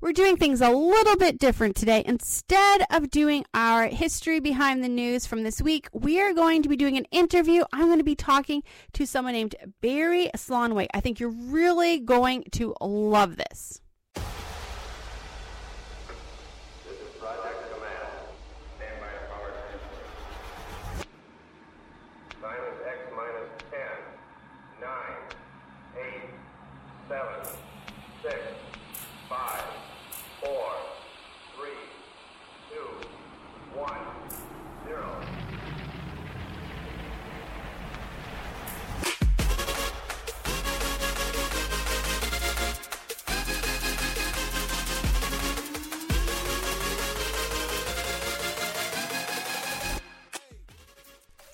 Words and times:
we're 0.00 0.12
doing 0.12 0.36
things 0.36 0.60
a 0.60 0.70
little 0.70 1.16
bit 1.16 1.38
different 1.38 1.76
today. 1.76 2.02
Instead 2.06 2.84
of 2.90 3.10
doing 3.10 3.44
our 3.52 3.86
history 3.86 4.40
behind 4.40 4.82
the 4.82 4.88
news 4.88 5.26
from 5.26 5.42
this 5.42 5.60
week, 5.60 5.88
we 5.92 6.20
are 6.20 6.32
going 6.32 6.62
to 6.62 6.68
be 6.68 6.76
doing 6.76 6.96
an 6.96 7.04
interview. 7.10 7.64
I'm 7.72 7.86
going 7.86 7.98
to 7.98 8.04
be 8.04 8.14
talking 8.14 8.62
to 8.94 9.06
someone 9.06 9.34
named 9.34 9.56
Barry 9.80 10.30
Slaunwhite. 10.34 10.88
I 10.94 11.00
think 11.00 11.20
you're 11.20 11.28
really 11.28 11.98
going 11.98 12.44
to 12.52 12.74
love 12.80 13.36
this. 13.36 13.80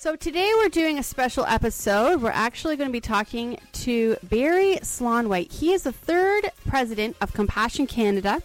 So 0.06 0.14
today 0.14 0.52
we're 0.54 0.68
doing 0.68 1.00
a 1.00 1.02
special 1.02 1.44
episode. 1.46 2.22
We're 2.22 2.30
actually 2.30 2.76
going 2.76 2.88
to 2.88 2.92
be 2.92 3.00
talking 3.00 3.58
to 3.72 4.16
Barry 4.22 4.76
Slaunwhite. 4.76 5.50
He 5.50 5.72
is 5.72 5.82
the 5.82 5.90
third 5.90 6.52
president 6.64 7.16
of 7.20 7.32
Compassion 7.32 7.88
Canada. 7.88 8.40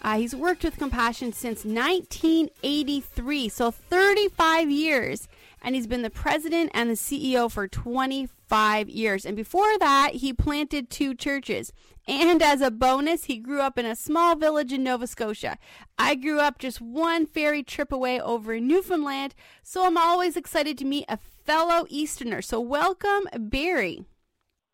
Uh, 0.00 0.16
he's 0.16 0.34
worked 0.34 0.64
with 0.64 0.78
Compassion 0.78 1.34
since 1.34 1.66
1983, 1.66 3.50
so 3.50 3.70
35 3.70 4.70
years, 4.70 5.28
and 5.62 5.74
he's 5.74 5.86
been 5.86 6.02
the 6.02 6.10
president 6.10 6.70
and 6.74 6.90
the 6.90 6.94
CEO 6.94 7.50
for 7.50 7.66
25 7.68 8.90
years. 8.90 9.24
And 9.24 9.36
before 9.36 9.78
that, 9.78 10.16
he 10.16 10.32
planted 10.32 10.90
two 10.90 11.14
churches. 11.14 11.72
And 12.06 12.42
as 12.42 12.60
a 12.60 12.70
bonus, 12.70 13.24
he 13.24 13.38
grew 13.38 13.60
up 13.60 13.78
in 13.78 13.86
a 13.86 13.94
small 13.94 14.34
village 14.34 14.72
in 14.72 14.82
Nova 14.82 15.06
Scotia. 15.06 15.56
I 15.96 16.16
grew 16.16 16.40
up 16.40 16.58
just 16.58 16.80
one 16.80 17.26
ferry 17.26 17.62
trip 17.62 17.92
away 17.92 18.20
over 18.20 18.54
in 18.54 18.66
Newfoundland, 18.66 19.34
so 19.62 19.86
I'm 19.86 19.96
always 19.96 20.36
excited 20.36 20.76
to 20.78 20.84
meet 20.84 21.04
a 21.08 21.16
fellow 21.16 21.86
Easterner. 21.88 22.42
So, 22.42 22.60
welcome, 22.60 23.28
Barry. 23.38 24.04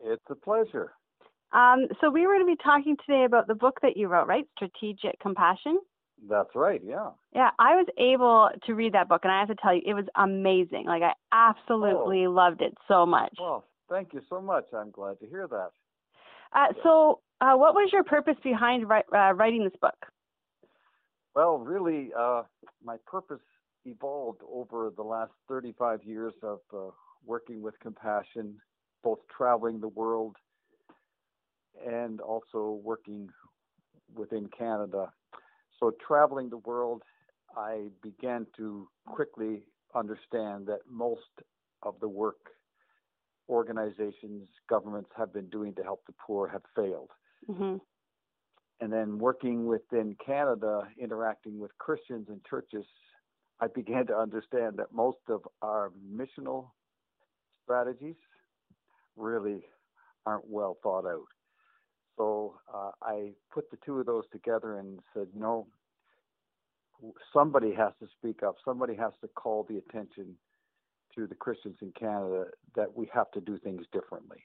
It's 0.03 0.23
a 0.29 0.35
pleasure. 0.35 0.93
Um, 1.51 1.87
so, 2.01 2.09
we 2.09 2.25
were 2.25 2.33
going 2.33 2.47
to 2.47 2.55
be 2.55 2.63
talking 2.63 2.97
today 3.05 3.25
about 3.25 3.47
the 3.47 3.55
book 3.55 3.77
that 3.83 3.95
you 3.95 4.07
wrote, 4.07 4.27
right? 4.27 4.47
Strategic 4.55 5.19
Compassion. 5.19 5.79
That's 6.27 6.49
right, 6.55 6.81
yeah. 6.83 7.11
Yeah, 7.33 7.51
I 7.59 7.75
was 7.75 7.87
able 7.97 8.49
to 8.65 8.73
read 8.73 8.93
that 8.93 9.07
book, 9.07 9.21
and 9.23 9.31
I 9.31 9.39
have 9.39 9.47
to 9.49 9.55
tell 9.55 9.73
you, 9.73 9.81
it 9.85 9.93
was 9.93 10.05
amazing. 10.15 10.85
Like, 10.85 11.01
I 11.01 11.13
absolutely 11.31 12.25
oh. 12.25 12.31
loved 12.31 12.61
it 12.61 12.75
so 12.87 13.05
much. 13.05 13.33
Well, 13.39 13.65
thank 13.89 14.13
you 14.13 14.21
so 14.29 14.41
much. 14.41 14.65
I'm 14.73 14.91
glad 14.91 15.19
to 15.21 15.27
hear 15.27 15.47
that. 15.47 15.69
Uh, 16.53 16.73
so, 16.83 17.19
uh, 17.41 17.53
what 17.55 17.73
was 17.73 17.89
your 17.93 18.03
purpose 18.03 18.35
behind 18.43 18.85
uh, 18.85 19.33
writing 19.33 19.63
this 19.63 19.79
book? 19.81 19.95
Well, 21.35 21.59
really, 21.59 22.09
uh, 22.17 22.43
my 22.83 22.97
purpose 23.05 23.39
evolved 23.85 24.41
over 24.51 24.91
the 24.95 25.03
last 25.03 25.31
35 25.47 26.03
years 26.03 26.33
of 26.43 26.59
uh, 26.73 26.91
working 27.25 27.61
with 27.61 27.79
compassion, 27.79 28.55
both 29.03 29.19
traveling 29.35 29.79
the 29.79 29.87
world 29.87 30.35
and 31.87 32.19
also 32.19 32.79
working 32.83 33.29
within 34.15 34.49
Canada. 34.57 35.11
So, 35.79 35.91
traveling 36.05 36.49
the 36.49 36.57
world, 36.57 37.03
I 37.55 37.87
began 38.01 38.45
to 38.57 38.87
quickly 39.05 39.63
understand 39.95 40.67
that 40.67 40.79
most 40.89 41.21
of 41.83 41.95
the 41.99 42.07
work 42.07 42.37
organizations, 43.47 44.47
governments 44.69 45.09
have 45.17 45.33
been 45.33 45.49
doing 45.49 45.73
to 45.75 45.83
help 45.83 46.05
the 46.05 46.13
poor 46.25 46.47
have 46.47 46.61
failed. 46.75 47.09
Mm-hmm. 47.49 47.77
And 48.81 48.93
then 48.93 49.17
working 49.17 49.65
within 49.65 50.15
Canada, 50.23 50.83
interacting 51.01 51.59
with 51.59 51.77
Christians 51.79 52.27
and 52.29 52.39
churches, 52.45 52.85
I 53.59 53.67
began 53.67 54.05
to 54.07 54.15
understand 54.15 54.77
that 54.77 54.93
most 54.93 55.17
of 55.27 55.41
our 55.61 55.91
missional 56.15 56.67
strategies 57.63 58.15
really 59.17 59.65
aren't 60.25 60.47
well 60.47 60.77
thought 60.81 61.05
out. 61.05 61.27
So 62.19 62.59
uh, 62.73 62.91
I 63.01 63.31
put 63.49 63.71
the 63.71 63.77
two 63.85 63.97
of 63.99 64.05
those 64.05 64.25
together 64.29 64.77
and 64.77 64.99
said, 65.13 65.27
no, 65.33 65.67
somebody 67.33 67.73
has 67.73 67.93
to 68.01 68.07
speak 68.17 68.43
up. 68.43 68.57
Somebody 68.65 68.93
has 68.95 69.13
to 69.21 69.29
call 69.29 69.65
the 69.69 69.77
attention 69.77 70.35
to 71.15 71.27
the 71.27 71.35
Christians 71.35 71.77
in 71.81 71.93
Canada 71.97 72.47
that 72.75 72.93
we 72.93 73.09
have 73.13 73.31
to 73.31 73.39
do 73.39 73.57
things 73.57 73.85
differently. 73.93 74.39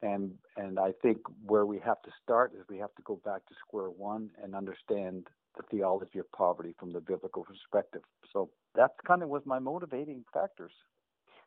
And 0.00 0.32
and 0.56 0.78
I 0.78 0.92
think 1.02 1.18
where 1.44 1.66
we 1.66 1.78
have 1.80 2.00
to 2.02 2.10
start 2.22 2.54
is 2.58 2.64
we 2.68 2.78
have 2.78 2.94
to 2.96 3.02
go 3.02 3.20
back 3.24 3.46
to 3.46 3.54
square 3.64 3.90
one 3.90 4.30
and 4.42 4.54
understand 4.54 5.28
the 5.56 5.62
theology 5.70 6.18
of 6.18 6.32
poverty 6.32 6.74
from 6.80 6.92
the 6.92 7.00
biblical 7.00 7.44
perspective. 7.44 8.02
So 8.32 8.48
that's 8.74 8.94
kind 9.06 9.22
of 9.22 9.28
was 9.28 9.42
my 9.44 9.58
motivating 9.58 10.24
factors. 10.32 10.72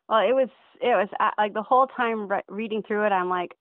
Well, 0.08 0.20
it 0.20 0.32
was 0.32 0.48
it 0.80 0.94
was 0.94 1.08
like 1.36 1.54
the 1.54 1.62
whole 1.62 1.88
time 1.88 2.28
re- 2.28 2.42
reading 2.48 2.82
through 2.86 3.04
it, 3.04 3.10
I'm 3.10 3.28
like, 3.28 3.56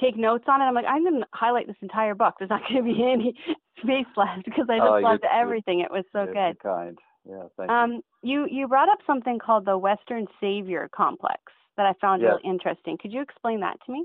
take 0.00 0.16
notes 0.16 0.44
on 0.48 0.60
it. 0.60 0.64
I'm 0.64 0.74
like, 0.74 0.84
I'm 0.88 1.02
going 1.02 1.20
to 1.20 1.26
highlight 1.32 1.66
this 1.66 1.76
entire 1.80 2.14
book. 2.14 2.34
There's 2.38 2.50
not 2.50 2.62
going 2.68 2.84
to 2.84 2.94
be 2.94 3.02
any 3.02 3.34
space 3.82 4.06
left 4.16 4.44
because 4.44 4.66
I 4.70 4.78
just 4.78 4.88
uh, 4.88 5.00
loved 5.00 5.24
everything. 5.32 5.80
It 5.80 5.90
was 5.90 6.04
so 6.12 6.26
good. 6.26 6.58
Kind. 6.62 6.98
Yeah, 7.28 7.42
thank 7.56 7.70
um, 7.70 7.92
you. 8.22 8.46
You 8.46 8.46
you 8.50 8.68
brought 8.68 8.88
up 8.88 8.98
something 9.06 9.38
called 9.38 9.64
the 9.64 9.76
Western 9.76 10.26
Savior 10.40 10.88
Complex 10.94 11.40
that 11.76 11.86
I 11.86 11.92
found 12.00 12.22
yes. 12.22 12.32
really 12.32 12.54
interesting. 12.54 12.96
Could 13.00 13.12
you 13.12 13.20
explain 13.20 13.60
that 13.60 13.76
to 13.86 13.92
me? 13.92 14.04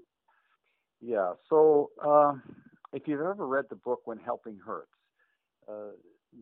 Yeah. 1.01 1.34
So 1.50 1.91
uh, 2.03 2.34
if 2.94 3.07
you've 3.07 3.22
ever 3.22 3.47
read 3.47 3.66
the 3.69 3.75
book 3.75 4.01
When 4.06 4.18
Helping 4.18 4.59
Hurts, 4.63 4.90
uh, 5.68 5.94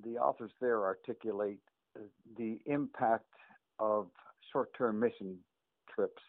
the 0.04 0.18
authors 0.18 0.52
there 0.60 0.84
articulate 0.84 1.60
uh, 1.96 2.04
the 2.38 2.60
impact 2.66 3.26
of 3.80 4.08
short-term 4.52 5.00
mission 5.00 5.38
trips, 5.94 6.22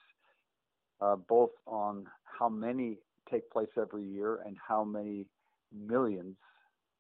uh, 1.01 1.17
both 1.17 1.51
on 1.67 2.07
how 2.25 2.49
many 2.49 2.99
take 3.31 3.51
place 3.51 3.69
every 3.79 4.05
year 4.05 4.41
and 4.47 4.57
how 4.67 4.85
many 4.85 5.27
millions, 5.73 6.37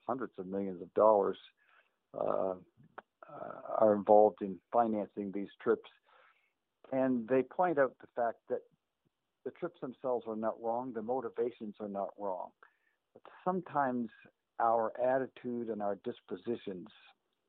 hundreds 0.06 0.32
of 0.38 0.46
millions 0.46 0.82
of 0.82 0.92
dollars 0.94 1.38
uh, 2.18 2.54
uh, 2.54 2.54
are 3.78 3.94
involved 3.94 4.38
in 4.42 4.56
financing 4.72 5.30
these 5.32 5.48
trips. 5.62 5.88
And 6.92 7.28
they 7.28 7.42
point 7.42 7.78
out 7.78 7.94
the 8.00 8.08
fact 8.16 8.38
that 8.48 8.60
the 9.44 9.52
trips 9.52 9.80
themselves 9.80 10.24
are 10.28 10.36
not 10.36 10.60
wrong, 10.62 10.92
the 10.92 11.02
motivations 11.02 11.74
are 11.80 11.88
not 11.88 12.10
wrong. 12.18 12.50
But 13.14 13.22
sometimes 13.44 14.10
our 14.60 14.92
attitude 15.02 15.68
and 15.68 15.80
our 15.80 15.98
dispositions 16.04 16.88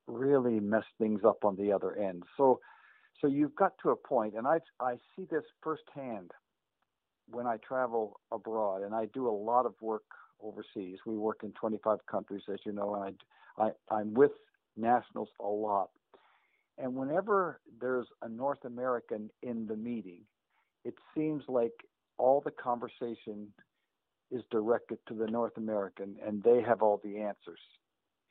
really 0.07 0.59
mess 0.59 0.85
things 0.97 1.21
up 1.25 1.43
on 1.43 1.55
the 1.57 1.71
other 1.71 1.95
end. 1.95 2.23
So 2.37 2.59
so 3.19 3.27
you've 3.27 3.55
got 3.55 3.73
to 3.83 3.91
a 3.91 3.95
point, 3.95 4.35
and 4.35 4.47
I 4.47 4.59
I 4.79 4.95
see 5.15 5.27
this 5.29 5.43
firsthand 5.61 6.31
when 7.31 7.47
I 7.47 7.57
travel 7.57 8.19
abroad, 8.31 8.83
and 8.83 8.93
I 8.93 9.05
do 9.07 9.27
a 9.27 9.31
lot 9.31 9.65
of 9.65 9.73
work 9.81 10.03
overseas. 10.41 10.99
We 11.05 11.17
work 11.17 11.41
in 11.43 11.51
25 11.53 11.99
countries, 12.05 12.43
as 12.51 12.59
you 12.65 12.71
know, 12.71 12.95
and 12.95 13.15
I, 13.57 13.63
I 13.63 13.71
I'm 13.95 14.13
with 14.13 14.31
nationals 14.77 15.29
a 15.39 15.47
lot. 15.47 15.89
And 16.77 16.95
whenever 16.95 17.59
there's 17.79 18.07
a 18.21 18.29
North 18.29 18.65
American 18.65 19.29
in 19.43 19.67
the 19.67 19.75
meeting, 19.75 20.21
it 20.83 20.95
seems 21.15 21.43
like 21.47 21.73
all 22.17 22.41
the 22.41 22.51
conversation 22.51 23.47
is 24.31 24.41
directed 24.49 24.97
to 25.07 25.13
the 25.13 25.27
North 25.27 25.57
American 25.57 26.15
and 26.25 26.41
they 26.41 26.61
have 26.61 26.81
all 26.81 27.01
the 27.03 27.17
answers. 27.17 27.59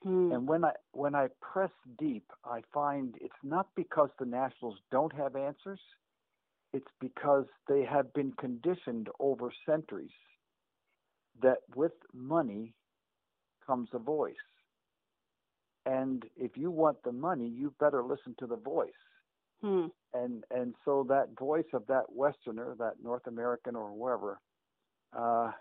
Hmm. 0.03 0.33
And 0.33 0.49
when 0.49 0.65
I 0.65 0.73
when 0.93 1.15
I 1.15 1.29
press 1.41 1.71
deep, 1.99 2.25
I 2.45 2.63
find 2.73 3.15
it's 3.21 3.35
not 3.43 3.69
because 3.77 4.09
the 4.19 4.25
nationals 4.25 4.79
don't 4.91 5.15
have 5.15 5.37
answers, 5.37 5.81
it's 6.73 6.91
because 7.01 7.47
they 7.69 7.85
have 7.85 8.13
been 8.13 8.33
conditioned 8.33 9.09
over 9.19 9.53
centuries 9.67 10.11
that 11.43 11.59
with 11.75 11.93
money 12.15 12.75
comes 13.67 13.89
a 13.93 13.99
voice. 13.99 14.35
And 15.87 16.25
if 16.37 16.57
you 16.57 16.71
want 16.71 17.03
the 17.03 17.13
money, 17.13 17.49
you 17.49 17.73
better 17.81 18.03
listen 18.03 18.35
to 18.39 18.47
the 18.47 18.57
voice. 18.57 18.91
Hmm. 19.63 19.87
And 20.15 20.45
and 20.51 20.75
so 20.85 21.05
that 21.09 21.39
voice 21.39 21.67
of 21.73 21.87
that 21.89 22.05
Westerner, 22.15 22.75
that 22.79 22.95
North 23.03 23.27
American 23.27 23.77
or 23.77 23.91
whoever, 23.91 24.41
uh, 25.17 25.53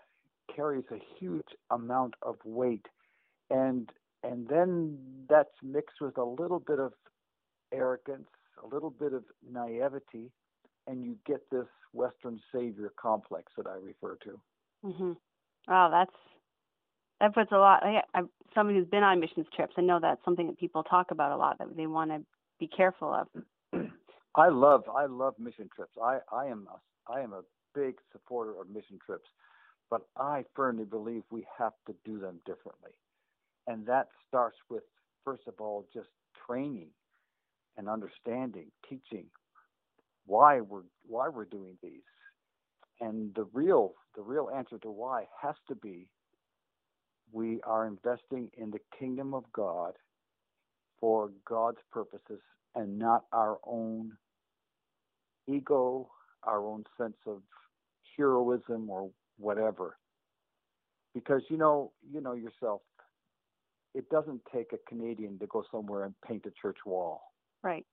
carries 0.54 0.84
a 0.90 0.98
huge 1.18 1.48
amount 1.70 2.14
of 2.22 2.36
weight, 2.44 2.86
and 3.50 3.90
and 4.22 4.48
then 4.48 4.98
that's 5.28 5.54
mixed 5.62 6.00
with 6.00 6.16
a 6.18 6.24
little 6.24 6.60
bit 6.60 6.78
of 6.78 6.92
arrogance, 7.72 8.28
a 8.62 8.66
little 8.74 8.90
bit 8.90 9.12
of 9.12 9.24
naivety, 9.50 10.30
and 10.90 11.04
you 11.04 11.16
get 11.26 11.48
this 11.50 11.66
Western 11.92 12.40
savior 12.52 12.92
complex 13.00 13.52
that 13.56 13.66
I 13.66 13.74
refer 13.74 14.16
to. 14.24 14.40
Mm-hmm. 14.84 15.12
Wow, 15.68 15.90
that's 15.90 16.16
that 17.20 17.34
puts 17.34 17.52
a 17.52 17.58
lot. 17.58 17.84
I, 17.84 18.00
I'm 18.14 18.28
somebody 18.54 18.78
who's 18.78 18.88
been 18.88 19.02
on 19.02 19.20
missions 19.20 19.46
trips. 19.54 19.74
I 19.78 19.82
know 19.82 20.00
that's 20.00 20.24
something 20.24 20.46
that 20.48 20.58
people 20.58 20.82
talk 20.82 21.10
about 21.10 21.32
a 21.32 21.36
lot 21.36 21.58
that 21.58 21.76
they 21.76 21.86
want 21.86 22.10
to 22.10 22.22
be 22.58 22.66
careful 22.66 23.12
of. 23.12 23.82
I 24.34 24.48
love 24.48 24.84
I 24.92 25.06
love 25.06 25.34
mission 25.38 25.68
trips. 25.74 25.92
I 26.02 26.18
I 26.32 26.46
am 26.46 26.66
a, 26.72 27.12
I 27.12 27.20
am 27.20 27.32
a 27.32 27.42
big 27.74 27.94
supporter 28.12 28.60
of 28.60 28.68
mission 28.68 28.98
trips, 29.04 29.28
but 29.90 30.02
I 30.16 30.44
firmly 30.56 30.84
believe 30.84 31.22
we 31.30 31.46
have 31.56 31.74
to 31.86 31.94
do 32.04 32.18
them 32.18 32.40
differently, 32.46 32.92
and 33.66 33.86
that 33.86 34.08
starts 34.28 34.56
with 34.68 34.82
first 35.24 35.42
of 35.46 35.54
all 35.60 35.86
just 35.92 36.08
training 36.46 36.88
and 37.76 37.88
understanding, 37.88 38.66
teaching 38.88 39.26
why 40.26 40.60
we're 40.60 40.82
why 41.06 41.28
we're 41.28 41.44
doing 41.44 41.76
these, 41.82 42.02
and 43.00 43.34
the 43.34 43.44
real 43.52 43.94
the 44.16 44.22
real 44.22 44.50
answer 44.54 44.78
to 44.78 44.90
why 44.90 45.24
has 45.42 45.54
to 45.68 45.74
be 45.74 46.08
we 47.32 47.60
are 47.62 47.86
investing 47.86 48.50
in 48.56 48.70
the 48.70 48.80
kingdom 48.98 49.34
of 49.34 49.44
God 49.52 49.92
for 51.00 51.30
God's 51.46 51.78
purposes 51.92 52.40
and 52.74 52.98
not 52.98 53.24
our 53.32 53.58
own 53.64 54.12
ego, 55.48 56.10
our 56.44 56.64
own 56.64 56.84
sense 56.98 57.16
of 57.26 57.42
heroism 58.16 58.90
or 58.90 59.10
whatever. 59.38 59.96
Because 61.14 61.42
you 61.48 61.56
know, 61.56 61.92
you 62.12 62.20
know 62.20 62.34
yourself, 62.34 62.82
it 63.94 64.08
doesn't 64.10 64.40
take 64.54 64.72
a 64.72 64.78
Canadian 64.88 65.38
to 65.38 65.46
go 65.46 65.64
somewhere 65.70 66.04
and 66.04 66.14
paint 66.26 66.44
a 66.46 66.52
church 66.60 66.78
wall. 66.86 67.22
Right. 67.62 67.84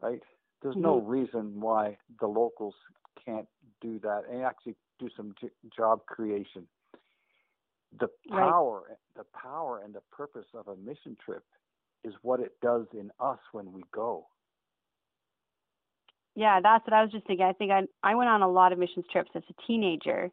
Right? 0.00 0.20
There's 0.62 0.74
mm-hmm. 0.74 0.82
no 0.82 1.00
reason 1.00 1.60
why 1.60 1.96
the 2.20 2.26
locals 2.26 2.74
can't 3.24 3.48
do 3.80 3.98
that 4.00 4.22
and 4.30 4.42
actually 4.42 4.76
do 4.98 5.08
some 5.16 5.34
j- 5.40 5.48
job 5.76 6.04
creation. 6.06 6.66
The 7.98 8.08
power, 8.28 8.82
right. 8.88 8.98
the 9.16 9.24
power 9.36 9.80
and 9.84 9.94
the 9.94 10.02
purpose 10.12 10.46
of 10.54 10.68
a 10.68 10.76
mission 10.76 11.16
trip 11.24 11.42
is 12.04 12.14
what 12.22 12.40
it 12.40 12.52
does 12.62 12.86
in 12.92 13.10
us 13.18 13.38
when 13.52 13.72
we 13.72 13.82
go. 13.92 14.26
Yeah, 16.36 16.60
that's 16.62 16.86
what 16.86 16.94
I 16.94 17.02
was 17.02 17.10
just 17.10 17.26
thinking. 17.26 17.44
I 17.44 17.52
think 17.52 17.72
I 17.72 17.82
I 18.02 18.14
went 18.14 18.30
on 18.30 18.42
a 18.42 18.48
lot 18.48 18.72
of 18.72 18.78
missions 18.78 19.06
trips 19.10 19.30
as 19.34 19.42
a 19.50 19.66
teenager, 19.66 20.30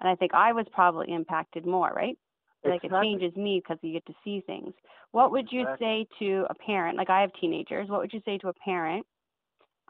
and 0.00 0.08
I 0.08 0.16
think 0.16 0.34
I 0.34 0.52
was 0.52 0.66
probably 0.72 1.12
impacted 1.12 1.64
more, 1.64 1.90
right? 1.94 2.18
Like 2.64 2.82
exactly. 2.82 2.98
it 2.98 3.02
changes 3.02 3.36
me 3.36 3.62
because 3.62 3.78
you 3.82 3.92
get 3.92 4.04
to 4.06 4.14
see 4.24 4.42
things. 4.44 4.74
What 5.12 5.30
would 5.30 5.48
you 5.52 5.60
exactly. 5.60 5.86
say 5.86 6.24
to 6.24 6.46
a 6.50 6.54
parent? 6.54 6.98
Like 6.98 7.08
I 7.08 7.20
have 7.20 7.30
teenagers. 7.40 7.88
What 7.88 8.00
would 8.00 8.12
you 8.12 8.20
say 8.24 8.38
to 8.38 8.48
a 8.48 8.52
parent 8.52 9.06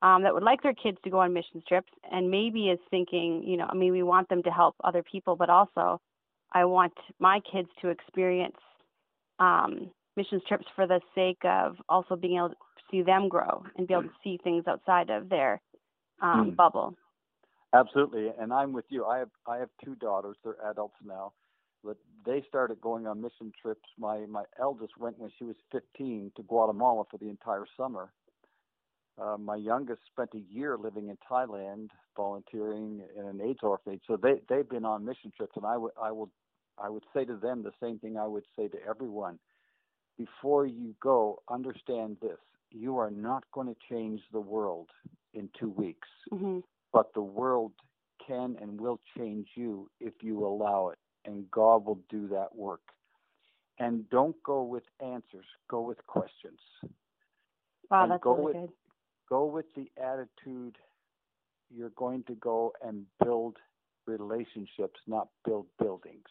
um, 0.02 0.22
that 0.22 0.32
would 0.32 0.42
like 0.42 0.62
their 0.62 0.74
kids 0.74 0.98
to 1.04 1.10
go 1.10 1.18
on 1.20 1.32
missions 1.32 1.64
trips 1.66 1.92
and 2.10 2.30
maybe 2.30 2.68
is 2.68 2.78
thinking, 2.90 3.42
you 3.44 3.56
know, 3.56 3.66
I 3.68 3.74
mean, 3.74 3.92
we 3.92 4.02
want 4.02 4.28
them 4.28 4.42
to 4.44 4.50
help 4.50 4.76
other 4.84 5.02
people, 5.02 5.36
but 5.36 5.50
also 5.50 6.00
I 6.52 6.64
want 6.64 6.94
my 7.18 7.40
kids 7.50 7.68
to 7.82 7.88
experience 7.88 8.56
um, 9.38 9.90
missions 10.16 10.42
trips 10.46 10.66
for 10.74 10.86
the 10.86 11.00
sake 11.14 11.44
of 11.44 11.76
also 11.88 12.16
being 12.16 12.36
able 12.36 12.50
to 12.50 12.56
see 12.90 13.02
them 13.02 13.28
grow 13.28 13.64
and 13.76 13.86
be 13.86 13.94
able 13.94 14.04
to 14.04 14.10
see 14.22 14.38
things 14.42 14.64
outside 14.66 15.10
of 15.10 15.28
their 15.28 15.60
um, 16.22 16.52
mm. 16.52 16.56
bubble. 16.56 16.94
Absolutely, 17.74 18.30
and 18.40 18.52
I'm 18.52 18.72
with 18.72 18.86
you. 18.88 19.04
I 19.04 19.18
have 19.18 19.28
I 19.46 19.58
have 19.58 19.68
two 19.84 19.94
daughters. 19.96 20.36
They're 20.42 20.56
adults 20.70 20.96
now, 21.04 21.34
but 21.84 21.98
they 22.24 22.42
started 22.48 22.80
going 22.80 23.06
on 23.06 23.20
mission 23.20 23.52
trips. 23.60 23.86
My 23.98 24.24
my 24.26 24.44
eldest 24.58 24.96
went 24.98 25.18
when 25.18 25.30
she 25.38 25.44
was 25.44 25.56
15 25.70 26.32
to 26.36 26.42
Guatemala 26.44 27.04
for 27.10 27.18
the 27.18 27.28
entire 27.28 27.66
summer. 27.76 28.10
Uh, 29.20 29.36
my 29.36 29.56
youngest 29.56 30.00
spent 30.10 30.30
a 30.34 30.54
year 30.54 30.76
living 30.78 31.08
in 31.08 31.18
Thailand, 31.30 31.88
volunteering 32.16 33.02
in 33.16 33.24
an 33.26 33.40
AIDS 33.40 33.60
orphanage. 33.62 34.02
So 34.06 34.16
they 34.16 34.40
they've 34.48 34.68
been 34.68 34.84
on 34.84 35.04
mission 35.04 35.32
trips, 35.36 35.56
and 35.56 35.66
I 35.66 35.76
would 35.76 35.92
I 36.00 36.12
will 36.12 36.30
I 36.78 36.88
would 36.88 37.04
say 37.14 37.24
to 37.24 37.36
them 37.36 37.62
the 37.62 37.72
same 37.82 37.98
thing 37.98 38.16
I 38.16 38.26
would 38.26 38.44
say 38.56 38.68
to 38.68 38.78
everyone. 38.88 39.38
Before 40.16 40.66
you 40.66 40.94
go, 41.00 41.42
understand 41.50 42.18
this: 42.22 42.38
you 42.70 42.98
are 42.98 43.10
not 43.10 43.44
going 43.52 43.66
to 43.66 43.76
change 43.90 44.20
the 44.32 44.40
world 44.40 44.88
in 45.34 45.48
two 45.58 45.70
weeks, 45.70 46.08
mm-hmm. 46.32 46.58
but 46.92 47.12
the 47.14 47.22
world 47.22 47.72
can 48.24 48.56
and 48.60 48.80
will 48.80 49.00
change 49.16 49.48
you 49.56 49.90
if 50.00 50.14
you 50.22 50.46
allow 50.46 50.90
it, 50.90 50.98
and 51.24 51.50
God 51.50 51.84
will 51.84 52.00
do 52.08 52.28
that 52.28 52.54
work. 52.54 52.82
And 53.80 54.08
don't 54.10 54.36
go 54.44 54.62
with 54.62 54.84
answers; 55.00 55.46
go 55.68 55.80
with 55.80 56.06
questions. 56.06 56.60
Wow, 57.90 58.02
and 58.02 58.12
that's 58.12 58.22
go 58.22 58.34
really 58.34 58.44
with, 58.44 58.54
good. 58.54 58.70
Go 59.28 59.44
with 59.44 59.66
the 59.76 59.90
attitude 60.02 60.76
you're 61.74 61.90
going 61.90 62.24
to 62.24 62.34
go 62.34 62.72
and 62.82 63.04
build 63.22 63.56
relationships, 64.06 65.00
not 65.06 65.28
build 65.44 65.66
buildings. 65.78 66.26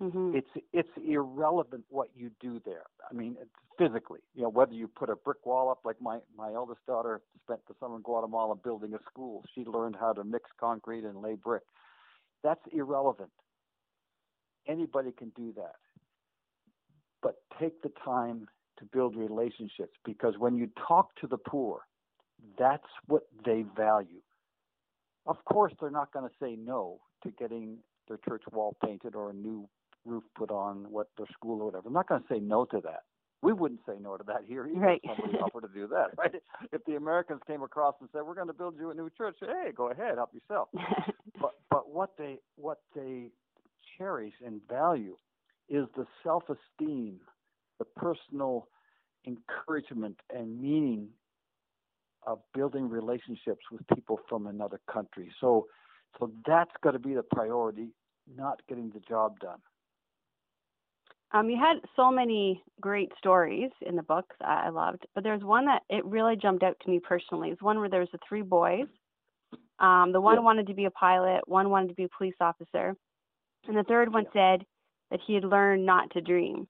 Mm-hmm. 0.00 0.34
It's 0.34 0.66
it's 0.72 0.88
irrelevant 1.06 1.84
what 1.88 2.08
you 2.16 2.30
do 2.40 2.60
there. 2.64 2.82
I 3.08 3.14
mean, 3.14 3.36
physically, 3.78 4.20
you 4.34 4.42
know, 4.42 4.48
whether 4.48 4.72
you 4.72 4.88
put 4.88 5.08
a 5.08 5.14
brick 5.14 5.46
wall 5.46 5.70
up, 5.70 5.80
like 5.84 6.00
my 6.00 6.18
my 6.36 6.52
eldest 6.52 6.80
daughter 6.86 7.20
spent 7.44 7.60
the 7.68 7.74
summer 7.78 7.96
in 7.96 8.02
Guatemala 8.02 8.56
building 8.56 8.94
a 8.94 8.98
school. 9.08 9.44
She 9.54 9.64
learned 9.64 9.96
how 10.00 10.12
to 10.12 10.24
mix 10.24 10.50
concrete 10.58 11.04
and 11.04 11.22
lay 11.22 11.34
brick. 11.34 11.62
That's 12.42 12.60
irrelevant. 12.72 13.30
Anybody 14.66 15.12
can 15.12 15.30
do 15.36 15.52
that, 15.56 15.76
but 17.22 17.36
take 17.60 17.82
the 17.82 17.92
time 18.04 18.48
to 18.78 18.84
build 18.86 19.14
relationships 19.14 19.92
because 20.04 20.34
when 20.38 20.56
you 20.56 20.68
talk 20.88 21.14
to 21.20 21.28
the 21.28 21.38
poor, 21.38 21.82
that's 22.58 22.88
what 23.06 23.22
they 23.44 23.64
value. 23.76 24.20
Of 25.26 25.36
course, 25.44 25.72
they're 25.80 25.90
not 25.90 26.12
going 26.12 26.28
to 26.28 26.34
say 26.40 26.56
no 26.56 27.00
to 27.22 27.30
getting 27.30 27.78
their 28.08 28.18
church 28.28 28.42
wall 28.52 28.76
painted 28.84 29.14
or 29.14 29.30
a 29.30 29.34
new 29.34 29.68
roof 30.04 30.24
put 30.36 30.50
on 30.50 30.90
what 30.90 31.08
their 31.16 31.26
school 31.32 31.62
or 31.62 31.66
whatever. 31.66 31.88
I'm 31.88 31.94
not 31.94 32.08
going 32.08 32.20
to 32.20 32.28
say 32.28 32.40
no 32.40 32.66
to 32.66 32.80
that. 32.82 33.04
We 33.42 33.52
wouldn't 33.52 33.80
say 33.86 33.94
no 34.00 34.16
to 34.16 34.24
that 34.24 34.42
here 34.46 34.66
either. 34.66 34.78
Right. 34.78 35.00
If 35.02 35.18
somebody 35.18 35.38
offered 35.38 35.62
to 35.62 35.74
do 35.74 35.86
that, 35.88 36.08
right? 36.18 36.34
If 36.72 36.84
the 36.86 36.96
Americans 36.96 37.40
came 37.46 37.62
across 37.62 37.94
and 38.00 38.08
said, 38.12 38.22
"We're 38.26 38.34
going 38.34 38.46
to 38.46 38.54
build 38.54 38.76
you 38.78 38.90
a 38.90 38.94
new 38.94 39.10
church," 39.16 39.36
hey, 39.40 39.70
go 39.74 39.90
ahead, 39.90 40.16
help 40.16 40.30
yourself. 40.32 40.68
but 41.40 41.52
but 41.70 41.90
what 41.90 42.10
they 42.16 42.38
what 42.56 42.78
they 42.94 43.28
cherish 43.98 44.32
and 44.44 44.62
value 44.66 45.16
is 45.68 45.84
the 45.94 46.06
self-esteem, 46.22 47.20
the 47.78 47.84
personal 47.96 48.68
encouragement 49.26 50.16
and 50.34 50.60
meaning 50.60 51.08
of 52.26 52.40
building 52.52 52.88
relationships 52.88 53.64
with 53.70 53.82
people 53.94 54.18
from 54.28 54.46
another 54.46 54.80
country. 54.90 55.30
So 55.40 55.66
so 56.18 56.30
that's 56.46 56.70
got 56.82 56.92
to 56.92 56.98
be 56.98 57.14
the 57.14 57.22
priority, 57.22 57.88
not 58.36 58.60
getting 58.68 58.90
the 58.90 59.00
job 59.00 59.38
done. 59.40 59.58
Um, 61.32 61.50
you 61.50 61.58
had 61.58 61.80
so 61.96 62.12
many 62.12 62.62
great 62.80 63.10
stories 63.18 63.70
in 63.84 63.96
the 63.96 64.02
book 64.04 64.26
that 64.38 64.46
I 64.48 64.68
loved, 64.68 65.04
but 65.16 65.24
there's 65.24 65.42
one 65.42 65.66
that 65.66 65.82
it 65.90 66.04
really 66.04 66.36
jumped 66.36 66.62
out 66.62 66.76
to 66.82 66.90
me 66.90 67.00
personally. 67.00 67.50
It's 67.50 67.60
one 67.60 67.80
where 67.80 67.88
there's 67.88 68.10
the 68.12 68.20
three 68.28 68.42
boys. 68.42 68.86
Um, 69.80 70.12
the 70.12 70.20
one 70.20 70.36
yeah. 70.36 70.42
wanted 70.42 70.68
to 70.68 70.74
be 70.74 70.84
a 70.84 70.90
pilot, 70.92 71.40
one 71.48 71.70
wanted 71.70 71.88
to 71.88 71.94
be 71.94 72.04
a 72.04 72.16
police 72.16 72.36
officer, 72.40 72.94
and 73.66 73.76
the 73.76 73.82
third 73.82 74.12
one 74.12 74.26
yeah. 74.32 74.56
said 74.58 74.66
that 75.10 75.20
he 75.26 75.34
had 75.34 75.44
learned 75.44 75.84
not 75.84 76.10
to 76.12 76.20
dream. 76.20 76.68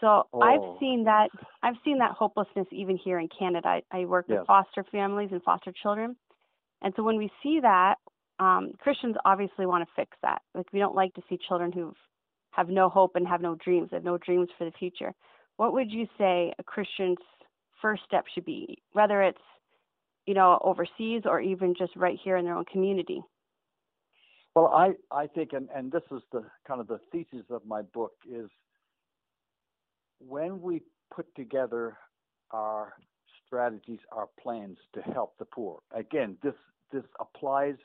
So 0.00 0.24
oh. 0.32 0.40
I've 0.40 0.78
seen 0.80 1.04
that. 1.04 1.28
I've 1.62 1.76
seen 1.84 1.98
that 1.98 2.12
hopelessness 2.12 2.66
even 2.72 2.96
here 2.96 3.18
in 3.18 3.28
Canada. 3.36 3.68
I, 3.68 3.82
I 3.92 4.04
work 4.06 4.26
yes. 4.28 4.38
with 4.38 4.46
foster 4.46 4.84
families 4.90 5.28
and 5.32 5.42
foster 5.42 5.72
children, 5.82 6.16
and 6.82 6.92
so 6.96 7.02
when 7.02 7.18
we 7.18 7.30
see 7.42 7.60
that, 7.60 7.96
um, 8.38 8.72
Christians 8.78 9.16
obviously 9.24 9.66
want 9.66 9.86
to 9.86 9.92
fix 9.94 10.16
that. 10.22 10.42
Like 10.54 10.72
we 10.72 10.78
don't 10.78 10.94
like 10.94 11.12
to 11.14 11.22
see 11.28 11.38
children 11.46 11.70
who've 11.72 11.94
have 12.52 12.68
no 12.68 12.88
hope 12.88 13.12
and 13.14 13.28
have 13.28 13.40
no 13.40 13.54
dreams, 13.56 13.90
have 13.92 14.02
no 14.02 14.18
dreams 14.18 14.48
for 14.58 14.64
the 14.64 14.72
future. 14.72 15.12
What 15.56 15.72
would 15.72 15.90
you 15.90 16.06
say 16.18 16.52
a 16.58 16.64
Christian's 16.64 17.18
first 17.80 18.02
step 18.06 18.24
should 18.34 18.44
be, 18.44 18.78
whether 18.92 19.22
it's 19.22 19.38
you 20.26 20.34
know 20.34 20.58
overseas 20.62 21.22
or 21.26 21.40
even 21.40 21.74
just 21.78 21.94
right 21.96 22.18
here 22.22 22.36
in 22.36 22.44
their 22.44 22.56
own 22.56 22.64
community? 22.64 23.20
Well, 24.54 24.68
I 24.68 24.92
I 25.10 25.26
think, 25.26 25.52
and 25.52 25.68
and 25.74 25.92
this 25.92 26.02
is 26.10 26.22
the 26.32 26.44
kind 26.66 26.80
of 26.80 26.86
the 26.86 26.98
thesis 27.12 27.44
of 27.50 27.64
my 27.66 27.82
book 27.82 28.12
is 28.28 28.48
when 30.20 30.60
we 30.60 30.82
put 31.14 31.26
together 31.34 31.96
our 32.52 32.94
strategies, 33.46 33.98
our 34.12 34.28
plans 34.40 34.78
to 34.94 35.00
help 35.00 35.36
the 35.38 35.44
poor. 35.44 35.80
Again, 35.94 36.36
this 36.42 36.54
this 36.92 37.04
applies 37.20 37.76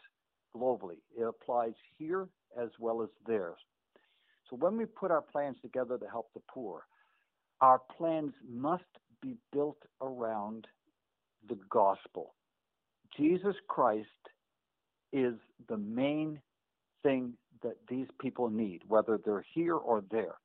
globally. 0.56 1.00
It 1.18 1.24
applies 1.24 1.74
here 1.98 2.28
as 2.60 2.70
well 2.80 3.02
as 3.02 3.10
there. 3.28 3.54
So 4.50 4.56
when 4.56 4.78
we 4.78 4.86
put 4.86 5.12
our 5.12 5.22
plans 5.22 5.58
together 5.62 5.98
to 5.98 6.08
help 6.10 6.28
the 6.34 6.42
poor, 6.50 6.84
our 7.62 7.82
plans 7.98 8.34
must 8.48 8.84
be 9.22 9.36
built 9.52 9.78
around 10.02 10.68
the 11.48 11.58
gospel. 11.70 12.34
Jesus 13.18 13.56
Christ 13.68 14.08
is 15.14 15.36
the 15.70 15.78
main 15.78 16.40
thing 17.04 17.34
that 17.64 17.78
these 17.88 18.08
people 18.20 18.50
need, 18.50 18.82
whether 18.88 19.18
they're 19.24 19.46
here 19.54 19.76
or 19.76 20.04
there. 20.12 20.36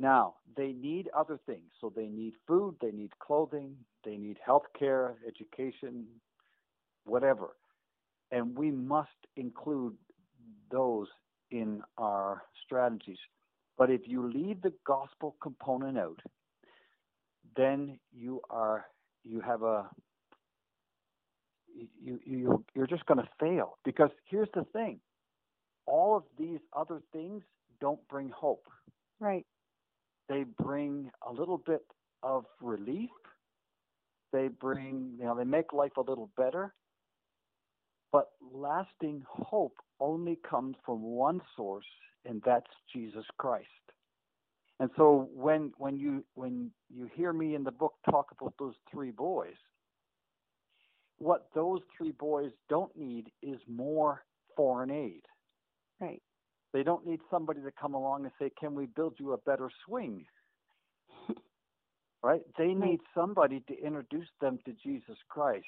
Now, 0.00 0.36
they 0.56 0.72
need 0.72 1.10
other 1.14 1.38
things. 1.44 1.72
So 1.78 1.92
they 1.94 2.06
need 2.06 2.32
food, 2.48 2.76
they 2.80 2.90
need 2.90 3.10
clothing, 3.18 3.76
they 4.02 4.16
need 4.16 4.38
health 4.44 4.64
care, 4.76 5.16
education, 5.28 6.06
whatever. 7.04 7.56
And 8.32 8.56
we 8.56 8.70
must 8.70 9.10
include 9.36 9.94
those 10.72 11.08
in 11.50 11.82
our 11.98 12.44
strategies. 12.64 13.18
But 13.76 13.90
if 13.90 14.02
you 14.06 14.26
leave 14.32 14.62
the 14.62 14.72
gospel 14.86 15.36
component 15.42 15.98
out, 15.98 16.20
then 17.54 17.98
you 18.10 18.40
are 18.48 18.86
you 19.22 19.40
have 19.40 19.62
a 19.62 19.90
you 22.02 22.20
you 22.24 22.64
you're 22.74 22.86
just 22.86 23.04
going 23.06 23.18
to 23.18 23.28
fail 23.38 23.76
because 23.84 24.10
here's 24.30 24.48
the 24.54 24.64
thing 24.72 25.00
all 25.86 26.16
of 26.16 26.22
these 26.38 26.60
other 26.74 27.02
things 27.12 27.42
don't 27.80 28.00
bring 28.08 28.30
hope 28.30 28.66
right 29.18 29.46
they 30.30 30.44
bring 30.44 31.10
a 31.28 31.32
little 31.32 31.58
bit 31.58 31.82
of 32.22 32.46
relief 32.62 33.10
they 34.32 34.48
bring 34.48 35.14
you 35.18 35.24
know 35.24 35.36
they 35.36 35.44
make 35.44 35.74
life 35.74 35.96
a 35.98 36.00
little 36.00 36.30
better 36.38 36.74
but 38.12 38.30
lasting 38.52 39.22
hope 39.28 39.76
only 40.00 40.38
comes 40.48 40.76
from 40.86 41.02
one 41.02 41.42
source 41.56 41.86
and 42.24 42.42
that's 42.46 42.70
Jesus 42.92 43.24
Christ 43.38 43.66
and 44.78 44.90
so 44.96 45.28
when 45.34 45.72
when 45.76 45.98
you 45.98 46.24
when 46.34 46.70
you 46.88 47.10
hear 47.14 47.32
me 47.32 47.54
in 47.54 47.64
the 47.64 47.72
book 47.72 47.94
talk 48.10 48.28
about 48.32 48.54
those 48.58 48.74
three 48.90 49.10
boys 49.10 49.56
what 51.20 51.48
those 51.54 51.80
three 51.96 52.12
boys 52.12 52.50
don't 52.68 52.96
need 52.96 53.30
is 53.42 53.60
more 53.68 54.24
foreign 54.56 54.90
aid. 54.90 55.22
Right. 56.00 56.22
They 56.72 56.82
don't 56.82 57.06
need 57.06 57.20
somebody 57.30 57.60
to 57.62 57.72
come 57.72 57.94
along 57.94 58.24
and 58.24 58.32
say, 58.38 58.50
"Can 58.50 58.74
we 58.74 58.86
build 58.86 59.14
you 59.18 59.32
a 59.32 59.38
better 59.38 59.70
swing?" 59.84 60.26
right? 62.22 62.42
They 62.58 62.74
need 62.74 63.00
somebody 63.14 63.60
to 63.68 63.82
introduce 63.82 64.28
them 64.40 64.58
to 64.64 64.72
Jesus 64.72 65.18
Christ 65.28 65.66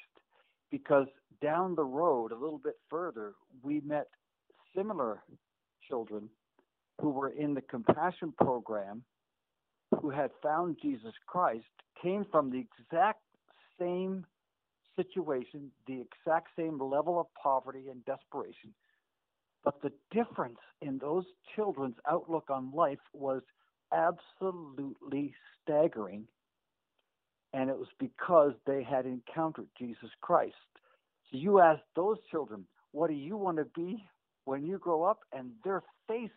because 0.71 1.07
down 1.41 1.75
the 1.75 1.83
road 1.83 2.31
a 2.31 2.37
little 2.37 2.57
bit 2.57 2.79
further, 2.89 3.33
we 3.61 3.81
met 3.81 4.07
similar 4.75 5.23
children 5.87 6.29
who 7.01 7.09
were 7.09 7.29
in 7.29 7.53
the 7.53 7.61
compassion 7.61 8.33
program 8.37 9.03
who 10.01 10.09
had 10.09 10.31
found 10.41 10.77
Jesus 10.81 11.13
Christ 11.27 11.65
came 12.01 12.25
from 12.31 12.49
the 12.49 12.59
exact 12.59 13.21
same 13.79 14.25
situation, 14.95 15.71
the 15.87 16.01
exact 16.01 16.49
same 16.57 16.79
level 16.79 17.19
of 17.19 17.27
poverty 17.41 17.89
and 17.89 18.03
desperation. 18.05 18.73
But 19.63 19.81
the 19.81 19.91
difference 20.11 20.59
in 20.81 20.97
those 20.97 21.25
children's 21.55 21.95
outlook 22.09 22.49
on 22.49 22.71
life 22.73 22.99
was 23.13 23.41
absolutely 23.93 25.33
staggering. 25.61 26.27
And 27.53 27.69
it 27.69 27.77
was 27.77 27.87
because 27.99 28.53
they 28.65 28.83
had 28.83 29.05
encountered 29.05 29.67
Jesus 29.77 30.09
Christ. 30.21 30.55
So 31.31 31.37
you 31.37 31.59
ask 31.59 31.81
those 31.95 32.17
children, 32.29 32.65
what 32.91 33.07
do 33.07 33.13
you 33.13 33.37
want 33.37 33.57
to 33.57 33.65
be 33.75 34.03
when 34.45 34.65
you 34.65 34.77
grow 34.79 35.03
up? 35.03 35.19
And 35.31 35.51
their 35.63 35.83
face 36.07 36.29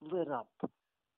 lit 0.00 0.30
up. 0.30 0.48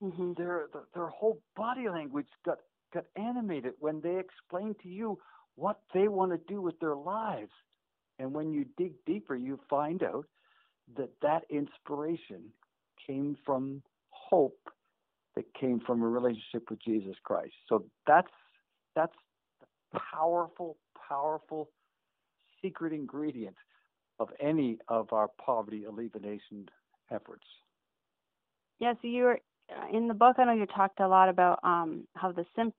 Mm-hmm. 0.02 0.32
Their, 0.36 0.66
their 0.72 0.82
their 0.94 1.06
whole 1.06 1.40
body 1.56 1.88
language 1.88 2.26
got 2.44 2.58
got 2.92 3.04
animated 3.16 3.74
when 3.78 4.00
they 4.00 4.18
explained 4.18 4.76
to 4.82 4.88
you 4.88 5.18
what 5.54 5.80
they 5.94 6.08
want 6.08 6.32
to 6.32 6.52
do 6.52 6.60
with 6.60 6.78
their 6.80 6.96
lives. 6.96 7.52
And 8.18 8.32
when 8.32 8.52
you 8.52 8.66
dig 8.76 8.92
deeper, 9.06 9.34
you 9.34 9.58
find 9.70 10.02
out 10.02 10.26
that 10.96 11.10
that 11.22 11.42
inspiration 11.50 12.44
came 13.06 13.36
from 13.44 13.82
hope 14.10 14.70
that 15.34 15.44
came 15.54 15.80
from 15.80 16.02
a 16.02 16.08
relationship 16.08 16.70
with 16.70 16.82
Jesus 16.82 17.16
Christ. 17.24 17.54
So 17.68 17.84
that's 18.06 18.30
that's 18.94 19.14
the 19.92 20.00
powerful, 20.12 20.76
powerful 21.08 21.70
secret 22.62 22.92
ingredient 22.92 23.56
of 24.18 24.28
any 24.40 24.78
of 24.88 25.12
our 25.12 25.28
poverty 25.44 25.84
alleviation 25.84 26.68
efforts. 27.10 27.44
Yeah, 28.78 28.94
so 29.02 29.08
you 29.08 29.24
were 29.24 29.40
uh, 29.70 29.96
in 29.96 30.08
the 30.08 30.14
book. 30.14 30.36
I 30.38 30.44
know 30.44 30.52
you 30.52 30.66
talked 30.66 31.00
a 31.00 31.08
lot 31.08 31.28
about 31.28 31.58
um, 31.64 32.06
how 32.14 32.32
the 32.32 32.44
sim- 32.54 32.72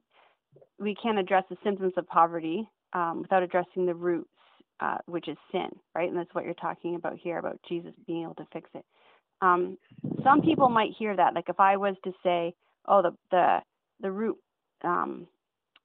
we 0.80 0.96
can't 0.96 1.20
address 1.20 1.44
the 1.50 1.58
symptoms 1.64 1.94
of 1.98 2.08
poverty 2.08 2.68
um, 2.94 3.22
without 3.22 3.44
addressing 3.44 3.86
the 3.86 3.96
roots, 3.96 4.30
uh, 4.80 4.98
which 5.06 5.28
is 5.28 5.38
sin, 5.52 5.70
right? 5.94 6.10
And 6.10 6.18
that's 6.18 6.34
what 6.34 6.46
you're 6.46 6.54
talking 6.56 6.96
about 6.96 7.18
here 7.18 7.38
about 7.38 7.60
Jesus 7.68 7.94
being 8.08 8.24
able 8.24 8.36
to 8.36 8.48
fix 8.52 8.70
it. 8.74 8.86
Um, 9.42 9.78
some 10.24 10.42
people 10.42 10.70
might 10.70 10.92
hear 10.98 11.16
that, 11.16 11.34
like 11.34 11.50
if 11.50 11.60
I 11.60 11.78
was 11.78 11.96
to 12.04 12.12
say, 12.24 12.54
"Oh, 12.88 13.02
the 13.02 13.12
the 13.32 13.60
the 14.02 14.12
root 14.12 14.38
um, 14.84 15.28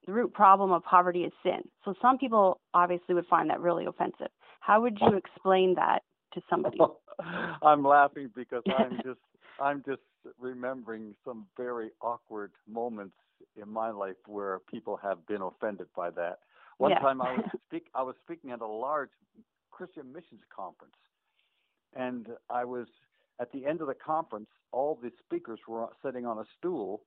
the 0.07 0.13
root 0.13 0.33
problem 0.33 0.73
of 0.73 0.85
poverty 0.85 1.25
is 1.25 1.33
sin," 1.43 1.63
so 1.85 1.95
some 2.01 2.19
people 2.19 2.61
obviously 2.75 3.15
would 3.15 3.27
find 3.27 3.51
that 3.51 3.61
really 3.61 3.87
offensive. 3.87 4.31
How 4.61 4.81
would 4.81 4.99
you 5.01 5.17
explain 5.17 5.75
that 5.75 6.03
to 6.35 6.41
somebody? 6.49 6.79
I'm 7.63 7.85
laughing 7.85 8.31
because 8.35 8.63
I'm 8.77 8.99
just 9.05 9.21
I'm 9.61 9.83
just 9.87 10.03
remembering 10.39 11.15
some 11.25 11.47
very 11.57 11.91
awkward 12.01 12.53
moments 12.69 13.15
in 13.61 13.69
my 13.69 13.91
life 13.91 14.17
where 14.27 14.61
people 14.71 14.97
have 15.03 15.27
been 15.27 15.43
offended 15.43 15.87
by 15.97 16.11
that. 16.11 16.39
One 16.81 16.93
yeah. 16.93 17.01
time 17.01 17.21
I 17.21 17.35
was 17.35 17.45
speak 17.69 17.89
I 17.95 18.03
was 18.03 18.15
speaking 18.25 18.53
at 18.53 18.63
a 18.63 18.67
large 18.67 19.11
Christian 19.71 20.11
missions 20.15 20.41
conference, 20.55 20.97
and 21.95 22.29
I 22.49 22.65
was 22.65 22.87
at 23.39 23.53
the 23.53 23.67
end 23.67 23.83
of 23.83 23.87
the 23.87 23.95
conference. 23.95 24.49
All 24.73 24.99
the 25.03 25.11
speakers 25.23 25.61
were 25.69 25.89
sitting 26.03 26.25
on 26.25 26.39
a 26.39 26.45
stool, 26.57 27.03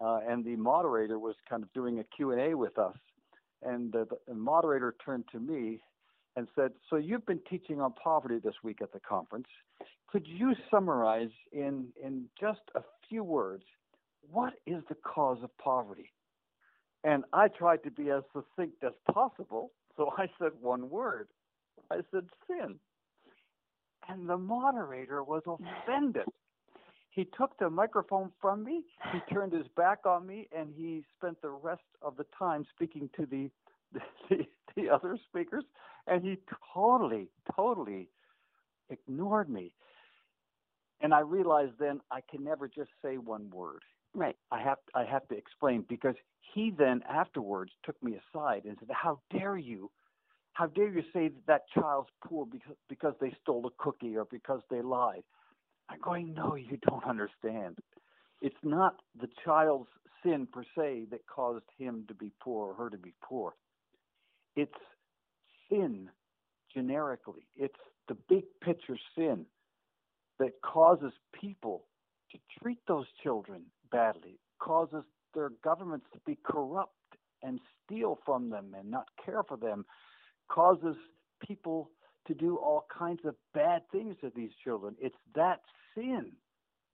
uh, 0.00 0.18
and 0.28 0.44
the 0.44 0.56
moderator 0.56 1.20
was 1.20 1.36
kind 1.48 1.62
of 1.62 1.72
doing 1.72 2.00
a 2.00 2.04
Q 2.16 2.32
and 2.32 2.40
A 2.40 2.56
with 2.56 2.76
us. 2.76 2.96
And 3.62 3.92
the, 3.92 4.08
the 4.26 4.34
moderator 4.34 4.96
turned 5.04 5.26
to 5.30 5.38
me 5.38 5.80
and 6.34 6.48
said, 6.56 6.72
"So 6.90 6.96
you've 6.96 7.24
been 7.24 7.40
teaching 7.48 7.80
on 7.80 7.92
poverty 7.92 8.40
this 8.42 8.56
week 8.64 8.82
at 8.82 8.92
the 8.92 8.98
conference. 8.98 9.46
Could 10.08 10.26
you 10.26 10.54
summarize 10.72 11.30
in 11.52 11.86
in 12.02 12.24
just 12.40 12.62
a 12.74 12.80
few 13.08 13.22
words 13.22 13.62
what 14.32 14.54
is 14.66 14.82
the 14.88 14.96
cause 14.96 15.38
of 15.44 15.56
poverty?" 15.58 16.10
And 17.04 17.24
I 17.34 17.48
tried 17.48 17.82
to 17.84 17.90
be 17.90 18.10
as 18.10 18.22
succinct 18.32 18.82
as 18.82 18.92
possible, 19.12 19.70
so 19.96 20.10
I 20.18 20.26
said 20.38 20.52
one 20.60 20.90
word. 20.90 21.28
I 21.90 21.98
said 22.10 22.24
sin. 22.48 22.76
And 24.08 24.28
the 24.28 24.36
moderator 24.38 25.22
was 25.22 25.42
offended. 25.46 26.26
He 27.10 27.28
took 27.38 27.56
the 27.58 27.70
microphone 27.70 28.32
from 28.40 28.64
me, 28.64 28.84
he 29.12 29.20
turned 29.32 29.52
his 29.52 29.68
back 29.76 30.00
on 30.04 30.26
me, 30.26 30.48
and 30.56 30.70
he 30.76 31.04
spent 31.16 31.40
the 31.42 31.50
rest 31.50 31.82
of 32.02 32.16
the 32.16 32.26
time 32.36 32.64
speaking 32.74 33.08
to 33.16 33.26
the 33.26 33.50
the, 34.28 34.44
the 34.74 34.90
other 34.90 35.16
speakers, 35.28 35.64
and 36.08 36.24
he 36.24 36.38
totally, 36.74 37.28
totally 37.54 38.08
ignored 38.90 39.48
me. 39.48 39.72
And 41.00 41.14
I 41.14 41.20
realized 41.20 41.72
then 41.78 42.00
I 42.10 42.20
can 42.28 42.42
never 42.42 42.66
just 42.66 42.90
say 43.02 43.18
one 43.18 43.50
word. 43.50 43.82
Right. 44.14 44.36
I 44.52 44.62
have 44.62 44.78
I 44.94 45.04
have 45.04 45.26
to 45.28 45.36
explain 45.36 45.84
because 45.88 46.14
he 46.54 46.72
then 46.76 47.02
afterwards 47.10 47.72
took 47.84 48.00
me 48.02 48.14
aside 48.16 48.64
and 48.64 48.76
said, 48.78 48.90
"How 48.92 49.20
dare 49.30 49.56
you? 49.58 49.90
How 50.52 50.66
dare 50.66 50.88
you 50.88 51.02
say 51.12 51.28
that 51.28 51.46
that 51.46 51.62
child's 51.74 52.10
poor 52.24 52.46
because 52.46 52.76
because 52.88 53.14
they 53.20 53.34
stole 53.42 53.66
a 53.66 53.70
cookie 53.82 54.16
or 54.16 54.26
because 54.26 54.62
they 54.70 54.82
lied?" 54.82 55.24
I'm 55.88 56.00
going, 56.00 56.34
"No, 56.34 56.54
you 56.56 56.78
don't 56.88 57.04
understand. 57.04 57.78
It's 58.40 58.62
not 58.64 59.00
the 59.20 59.28
child's 59.44 59.90
sin 60.22 60.46
per 60.52 60.64
se 60.76 61.06
that 61.10 61.26
caused 61.26 61.66
him 61.78 62.06
to 62.08 62.14
be 62.14 62.32
poor 62.40 62.70
or 62.70 62.74
her 62.74 62.90
to 62.90 62.98
be 62.98 63.14
poor. 63.22 63.54
It's 64.56 64.72
sin 65.70 66.10
generically. 66.74 67.46
It's 67.56 67.78
the 68.08 68.16
big 68.28 68.44
picture 68.62 68.98
sin 69.16 69.46
that 70.38 70.52
causes 70.62 71.12
people 71.32 71.86
to 72.32 72.38
treat 72.60 72.80
those 72.88 73.06
children 73.22 73.64
badly, 73.94 74.38
causes 74.58 75.04
their 75.34 75.50
governments 75.62 76.06
to 76.12 76.20
be 76.26 76.38
corrupt 76.44 76.92
and 77.42 77.60
steal 77.84 78.18
from 78.24 78.50
them 78.50 78.74
and 78.78 78.90
not 78.90 79.06
care 79.24 79.42
for 79.42 79.56
them, 79.56 79.84
causes 80.50 80.96
people 81.46 81.90
to 82.26 82.34
do 82.34 82.56
all 82.56 82.86
kinds 82.96 83.20
of 83.24 83.34
bad 83.52 83.82
things 83.92 84.16
to 84.20 84.32
these 84.34 84.50
children. 84.62 84.94
It's 85.00 85.16
that 85.34 85.60
sin 85.94 86.32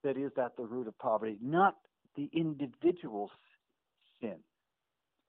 that 0.03 0.17
is 0.17 0.33
at 0.37 0.57
the 0.57 0.65
root 0.65 0.89
of 0.89 0.99
poverty, 0.99 1.39
not 1.41 1.77
the 2.17 2.29
individual's 2.33 3.31
sin. 4.21 4.37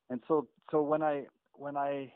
And 0.10 0.22
so, 0.28 0.48
so 0.72 0.82
when 0.82 1.02
I 1.02 1.26
when 1.54 1.78
I 1.78 2.12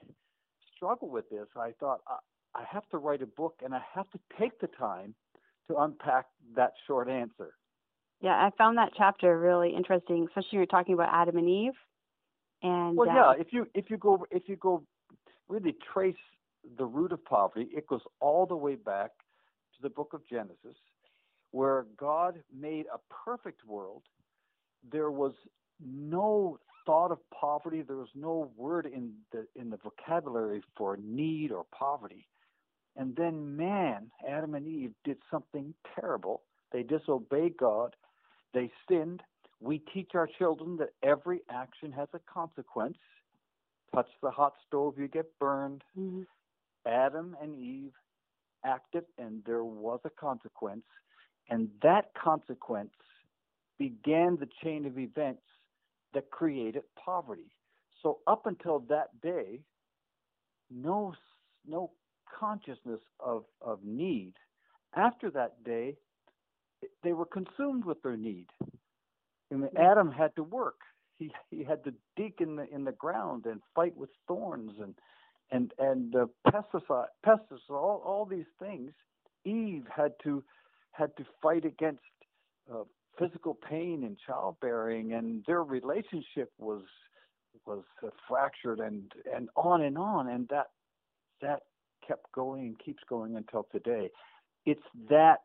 struggle 0.75 1.09
with 1.09 1.29
this, 1.29 1.47
I 1.55 1.71
thought 1.79 1.99
I, 2.07 2.59
I 2.59 2.63
have 2.71 2.87
to 2.89 2.97
write 2.97 3.21
a 3.21 3.27
book 3.27 3.55
and 3.63 3.73
I 3.73 3.81
have 3.93 4.09
to 4.11 4.19
take 4.39 4.59
the 4.59 4.67
time 4.67 5.13
to 5.69 5.77
unpack 5.77 6.25
that 6.55 6.71
short 6.87 7.09
answer. 7.09 7.53
Yeah, 8.21 8.31
I 8.31 8.49
found 8.57 8.77
that 8.77 8.91
chapter 8.97 9.37
really 9.37 9.75
interesting, 9.75 10.25
especially 10.27 10.57
when 10.57 10.59
you're 10.59 10.65
talking 10.67 10.93
about 10.93 11.09
Adam 11.11 11.37
and 11.37 11.49
Eve. 11.49 11.73
And 12.63 12.95
well, 12.95 13.09
uh, 13.09 13.13
yeah, 13.13 13.33
if 13.39 13.47
you 13.51 13.67
if 13.73 13.89
you 13.89 13.97
go 13.97 14.25
if 14.31 14.43
you 14.47 14.55
go 14.55 14.83
really 15.47 15.75
trace 15.93 16.15
the 16.77 16.85
root 16.85 17.11
of 17.11 17.23
poverty, 17.25 17.69
it 17.75 17.87
goes 17.87 18.01
all 18.19 18.45
the 18.45 18.55
way 18.55 18.75
back 18.75 19.11
to 19.75 19.81
the 19.81 19.89
book 19.89 20.13
of 20.13 20.21
Genesis, 20.27 20.77
where 21.51 21.85
God 21.97 22.41
made 22.57 22.85
a 22.93 22.99
perfect 23.25 23.65
world. 23.65 24.03
There 24.91 25.11
was 25.11 25.33
no 25.79 26.59
thought 26.85 27.11
of 27.11 27.19
poverty. 27.31 27.81
There 27.81 27.97
was 27.97 28.09
no 28.15 28.51
word 28.55 28.85
in 28.85 29.13
the 29.31 29.45
in 29.55 29.69
the 29.69 29.77
vocabulary 29.77 30.61
for 30.77 30.97
need 30.97 31.51
or 31.51 31.65
poverty. 31.77 32.27
And 32.95 33.15
then 33.15 33.57
man, 33.57 34.09
Adam 34.27 34.55
and 34.55 34.65
Eve, 34.65 34.93
did 35.03 35.17
something 35.29 35.73
terrible. 35.99 36.43
They 36.71 36.83
disobeyed 36.83 37.57
God. 37.57 37.95
They 38.55 38.71
sinned. 38.89 39.21
we 39.59 39.79
teach 39.93 40.11
our 40.15 40.27
children 40.39 40.77
that 40.77 40.93
every 41.03 41.41
action 41.49 41.91
has 41.91 42.07
a 42.13 42.19
consequence. 42.19 42.97
Touch 43.93 44.07
the 44.23 44.31
hot 44.31 44.53
stove, 44.65 44.95
you 44.97 45.07
get 45.07 45.25
burned. 45.39 45.83
Mm-hmm. 45.99 46.21
Adam 46.87 47.35
and 47.41 47.55
Eve 47.55 47.93
acted, 48.63 49.03
and 49.17 49.43
there 49.45 49.63
was 49.63 49.99
a 50.05 50.09
consequence. 50.09 50.85
And 51.49 51.69
that 51.83 52.11
consequence 52.21 52.93
began 53.77 54.37
the 54.37 54.49
chain 54.63 54.85
of 54.85 54.97
events 54.97 55.43
that 56.13 56.31
created 56.31 56.83
poverty. 57.03 57.51
So 58.01 58.19
up 58.25 58.45
until 58.45 58.79
that 58.89 59.19
day, 59.21 59.59
no 60.71 61.13
no 61.67 61.91
consciousness 62.39 63.01
of, 63.19 63.43
of 63.61 63.79
need. 63.83 64.33
After 64.95 65.29
that 65.31 65.63
day, 65.63 65.97
they 67.03 67.13
were 67.13 67.25
consumed 67.25 67.85
with 67.85 68.01
their 68.01 68.17
need. 68.17 68.47
And 69.51 69.61
mean, 69.61 69.69
Adam 69.77 70.11
had 70.11 70.35
to 70.35 70.43
work. 70.43 70.79
He 71.17 71.31
he 71.49 71.63
had 71.63 71.83
to 71.85 71.93
dig 72.15 72.41
in 72.41 72.55
the 72.55 72.67
in 72.73 72.83
the 72.83 72.91
ground 72.91 73.45
and 73.45 73.61
fight 73.73 73.95
with 73.95 74.09
thorns 74.27 74.71
and 74.81 74.95
and 75.51 75.71
and 75.79 76.15
uh, 76.15 76.25
pesticide 76.47 77.07
pesticides 77.25 77.69
all 77.69 78.01
all 78.05 78.25
these 78.25 78.51
things. 78.59 78.91
Eve 79.45 79.85
had 79.95 80.13
to 80.23 80.43
had 80.91 81.15
to 81.17 81.25
fight 81.41 81.65
against 81.65 82.01
uh, 82.73 82.83
physical 83.17 83.53
pain 83.53 84.03
and 84.03 84.17
childbearing, 84.25 85.13
and 85.13 85.43
their 85.47 85.63
relationship 85.63 86.51
was 86.57 86.83
was 87.65 87.83
uh, 88.03 88.09
fractured 88.27 88.79
and 88.79 89.11
and 89.33 89.49
on 89.55 89.81
and 89.81 89.97
on, 89.97 90.27
and 90.27 90.47
that 90.49 90.67
that 91.41 91.61
kept 92.05 92.31
going 92.33 92.67
and 92.67 92.79
keeps 92.79 93.03
going 93.07 93.35
until 93.35 93.67
today. 93.71 94.09
It's 94.65 94.81
that 95.09 95.41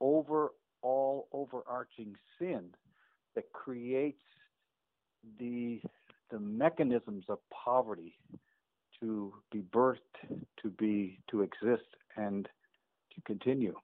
over 0.00 0.50
all 0.84 1.28
overarching 1.32 2.14
sin 2.38 2.66
that 3.34 3.50
creates 3.52 4.22
the 5.40 5.80
the 6.30 6.38
mechanisms 6.38 7.24
of 7.28 7.38
poverty 7.50 8.18
to 9.00 9.32
be 9.50 9.60
birthed, 9.60 9.98
to 10.62 10.70
be 10.70 11.18
to 11.30 11.42
exist, 11.42 11.88
and 12.16 12.48
to 13.14 13.20
continue. 13.26 13.74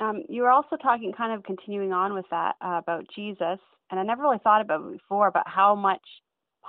Um, 0.00 0.24
you 0.28 0.42
were 0.42 0.50
also 0.50 0.76
talking, 0.76 1.12
kind 1.16 1.32
of 1.32 1.44
continuing 1.44 1.92
on 1.92 2.14
with 2.14 2.24
that 2.30 2.56
uh, 2.60 2.80
about 2.82 3.04
Jesus, 3.14 3.58
and 3.90 4.00
I 4.00 4.02
never 4.02 4.22
really 4.22 4.40
thought 4.42 4.60
about 4.60 4.84
it 4.84 4.92
before, 4.92 5.28
about 5.28 5.48
how 5.48 5.74
much 5.74 6.02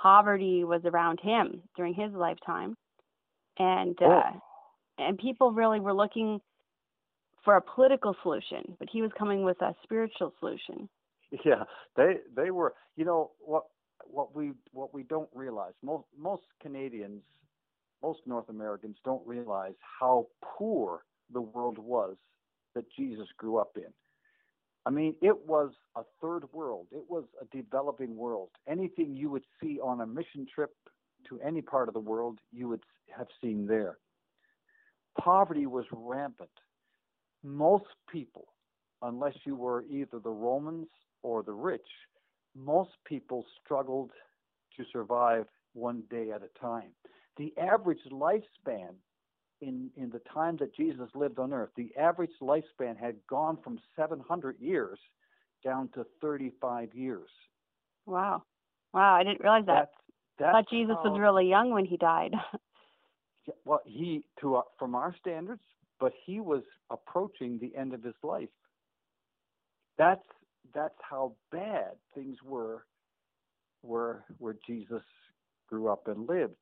poverty 0.00 0.64
was 0.64 0.82
around 0.84 1.20
him 1.20 1.62
during 1.76 1.94
his 1.94 2.12
lifetime, 2.12 2.76
and 3.58 3.96
uh, 4.00 4.04
oh. 4.06 4.40
and 4.98 5.18
people 5.18 5.52
really 5.52 5.80
were 5.80 5.94
looking 5.94 6.40
for 7.44 7.56
a 7.56 7.60
political 7.60 8.16
solution, 8.22 8.76
but 8.78 8.88
he 8.90 9.02
was 9.02 9.10
coming 9.18 9.44
with 9.44 9.60
a 9.62 9.74
spiritual 9.82 10.32
solution. 10.40 10.88
Yeah, 11.44 11.64
they 11.96 12.18
they 12.36 12.52
were. 12.52 12.74
You 12.94 13.04
know 13.04 13.32
what 13.40 13.64
what 14.08 14.36
we 14.36 14.52
what 14.72 14.94
we 14.94 15.02
don't 15.02 15.28
realize 15.34 15.72
most 15.82 16.04
most 16.16 16.44
Canadians, 16.62 17.22
most 18.04 18.20
North 18.24 18.48
Americans 18.48 18.98
don't 19.04 19.26
realize 19.26 19.74
how 19.80 20.28
poor 20.42 21.02
the 21.32 21.40
world 21.40 21.78
was 21.78 22.14
that 22.76 22.84
Jesus 22.96 23.26
grew 23.36 23.56
up 23.58 23.72
in. 23.76 23.92
I 24.86 24.90
mean, 24.90 25.14
it 25.22 25.46
was 25.46 25.72
a 25.96 26.02
third 26.20 26.44
world. 26.52 26.86
It 26.92 27.04
was 27.08 27.24
a 27.40 27.56
developing 27.56 28.16
world. 28.16 28.50
Anything 28.68 29.16
you 29.16 29.30
would 29.30 29.44
see 29.60 29.80
on 29.80 30.02
a 30.02 30.06
mission 30.06 30.46
trip 30.54 30.70
to 31.28 31.40
any 31.40 31.62
part 31.62 31.88
of 31.88 31.94
the 31.94 32.00
world, 32.00 32.38
you 32.52 32.68
would 32.68 32.82
have 33.16 33.28
seen 33.40 33.66
there. 33.66 33.96
Poverty 35.18 35.66
was 35.66 35.86
rampant. 35.90 36.50
Most 37.44 37.84
people, 38.10 38.46
unless 39.02 39.34
you 39.44 39.54
were 39.54 39.84
either 39.90 40.18
the 40.18 40.30
Romans 40.30 40.88
or 41.22 41.42
the 41.42 41.52
rich, 41.52 41.86
most 42.56 42.90
people 43.04 43.44
struggled 43.62 44.10
to 44.76 44.84
survive 44.92 45.46
one 45.74 46.02
day 46.10 46.30
at 46.30 46.42
a 46.42 46.58
time. 46.58 46.90
The 47.36 47.52
average 47.60 47.98
lifespan 48.10 48.94
in, 49.60 49.90
in 49.96 50.10
the 50.10 50.20
time 50.32 50.56
that 50.58 50.74
Jesus 50.74 51.08
lived 51.14 51.38
on 51.38 51.52
earth, 51.52 51.70
the 51.76 51.90
average 51.98 52.30
lifespan 52.40 52.98
had 52.98 53.16
gone 53.28 53.58
from 53.62 53.78
700 53.96 54.58
years 54.60 54.98
down 55.62 55.88
to 55.94 56.06
35 56.20 56.94
years. 56.94 57.28
Wow. 58.06 58.42
Wow, 58.92 59.14
I 59.14 59.24
didn't 59.24 59.40
realize 59.40 59.66
that. 59.66 59.74
That's, 59.74 59.90
that's 60.38 60.48
I 60.48 60.52
thought 60.52 60.70
Jesus 60.70 60.96
was 61.04 61.18
really 61.18 61.48
young 61.48 61.72
when 61.72 61.84
he 61.84 61.96
died. 61.96 62.32
well, 63.64 63.80
he, 63.84 64.24
to 64.40 64.56
uh, 64.56 64.62
from 64.78 64.94
our 64.94 65.14
standards, 65.20 65.62
but 66.00 66.12
he 66.24 66.40
was 66.40 66.62
approaching 66.90 67.58
the 67.58 67.74
end 67.78 67.94
of 67.94 68.02
his 68.02 68.14
life. 68.22 68.48
That's 69.98 70.26
that's 70.74 70.98
how 71.08 71.34
bad 71.52 71.92
things 72.14 72.36
were 72.44 72.84
where 73.82 74.24
where 74.38 74.56
Jesus 74.66 75.02
grew 75.68 75.88
up 75.88 76.08
and 76.08 76.28
lived 76.28 76.54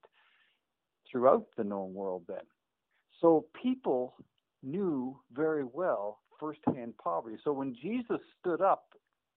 throughout 1.10 1.46
the 1.56 1.64
known 1.64 1.94
world 1.94 2.22
then. 2.28 2.44
So 3.20 3.46
people 3.60 4.14
knew 4.62 5.18
very 5.32 5.64
well 5.64 6.20
firsthand 6.38 6.94
poverty. 7.02 7.36
So 7.44 7.52
when 7.52 7.74
Jesus 7.80 8.18
stood 8.40 8.60
up 8.60 8.84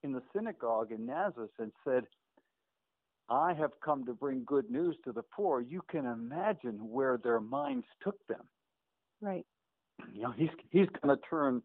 in 0.03 0.11
the 0.11 0.21
synagogue 0.33 0.91
in 0.91 1.05
Nazareth 1.05 1.51
and 1.59 1.71
said, 1.83 2.03
I 3.29 3.53
have 3.53 3.71
come 3.83 4.05
to 4.05 4.13
bring 4.13 4.43
good 4.45 4.69
news 4.69 4.95
to 5.03 5.11
the 5.11 5.23
poor, 5.23 5.61
you 5.61 5.81
can 5.89 6.05
imagine 6.05 6.77
where 6.89 7.17
their 7.17 7.39
minds 7.39 7.85
took 8.03 8.25
them. 8.27 8.43
Right. 9.21 9.45
You 10.13 10.23
know, 10.23 10.31
he's 10.31 10.49
he's 10.69 10.87
going 11.01 11.15
to 11.15 11.21
turn 11.29 11.61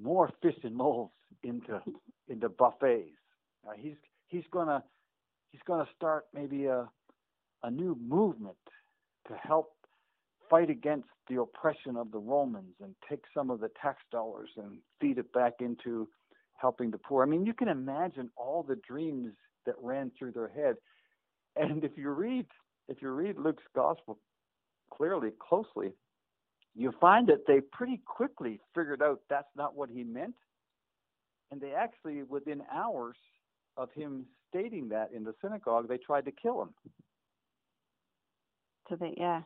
more 0.00 0.30
fish 0.42 0.56
and 0.62 0.74
moles 0.74 1.10
into 1.42 1.80
into 2.28 2.48
buffets. 2.48 3.10
Uh, 3.66 3.72
he's 3.76 3.96
he's 4.28 4.44
going 4.50 4.68
to 4.68 4.82
he's 5.52 5.62
going 5.66 5.84
to 5.84 5.90
start 5.94 6.26
maybe 6.34 6.66
a 6.66 6.88
a 7.62 7.70
new 7.70 7.96
movement 8.00 8.56
to 9.26 9.34
help 9.34 9.72
fight 10.48 10.70
against 10.70 11.08
the 11.28 11.40
oppression 11.40 11.96
of 11.96 12.10
the 12.10 12.18
Romans 12.18 12.74
and 12.80 12.94
take 13.08 13.24
some 13.34 13.50
of 13.50 13.60
the 13.60 13.70
tax 13.80 13.98
dollars 14.10 14.48
and 14.56 14.78
feed 15.00 15.18
it 15.18 15.32
back 15.32 15.54
into 15.60 16.08
helping 16.54 16.90
the 16.90 16.98
poor. 16.98 17.22
I 17.22 17.26
mean, 17.26 17.44
you 17.44 17.52
can 17.52 17.68
imagine 17.68 18.30
all 18.36 18.64
the 18.66 18.76
dreams 18.76 19.32
that 19.66 19.74
ran 19.82 20.10
through 20.18 20.32
their 20.32 20.48
head. 20.48 20.76
And 21.56 21.84
if 21.84 21.92
you 21.96 22.10
read 22.10 22.46
if 22.88 23.02
you 23.02 23.10
read 23.10 23.36
Luke's 23.36 23.64
gospel 23.74 24.18
clearly 24.90 25.30
closely, 25.38 25.92
you 26.74 26.92
find 27.00 27.26
that 27.28 27.46
they 27.46 27.60
pretty 27.72 28.00
quickly 28.04 28.60
figured 28.74 29.02
out 29.02 29.20
that's 29.28 29.48
not 29.56 29.74
what 29.74 29.90
he 29.90 30.04
meant. 30.04 30.34
And 31.50 31.60
they 31.60 31.72
actually 31.72 32.22
within 32.22 32.62
hours 32.72 33.16
of 33.76 33.90
him 33.92 34.26
stating 34.48 34.88
that 34.90 35.10
in 35.14 35.24
the 35.24 35.34
synagogue, 35.42 35.88
they 35.88 35.98
tried 35.98 36.24
to 36.26 36.32
kill 36.32 36.62
him. 36.62 36.70
So 38.88 38.96
they 38.96 39.14
yeah. 39.16 39.42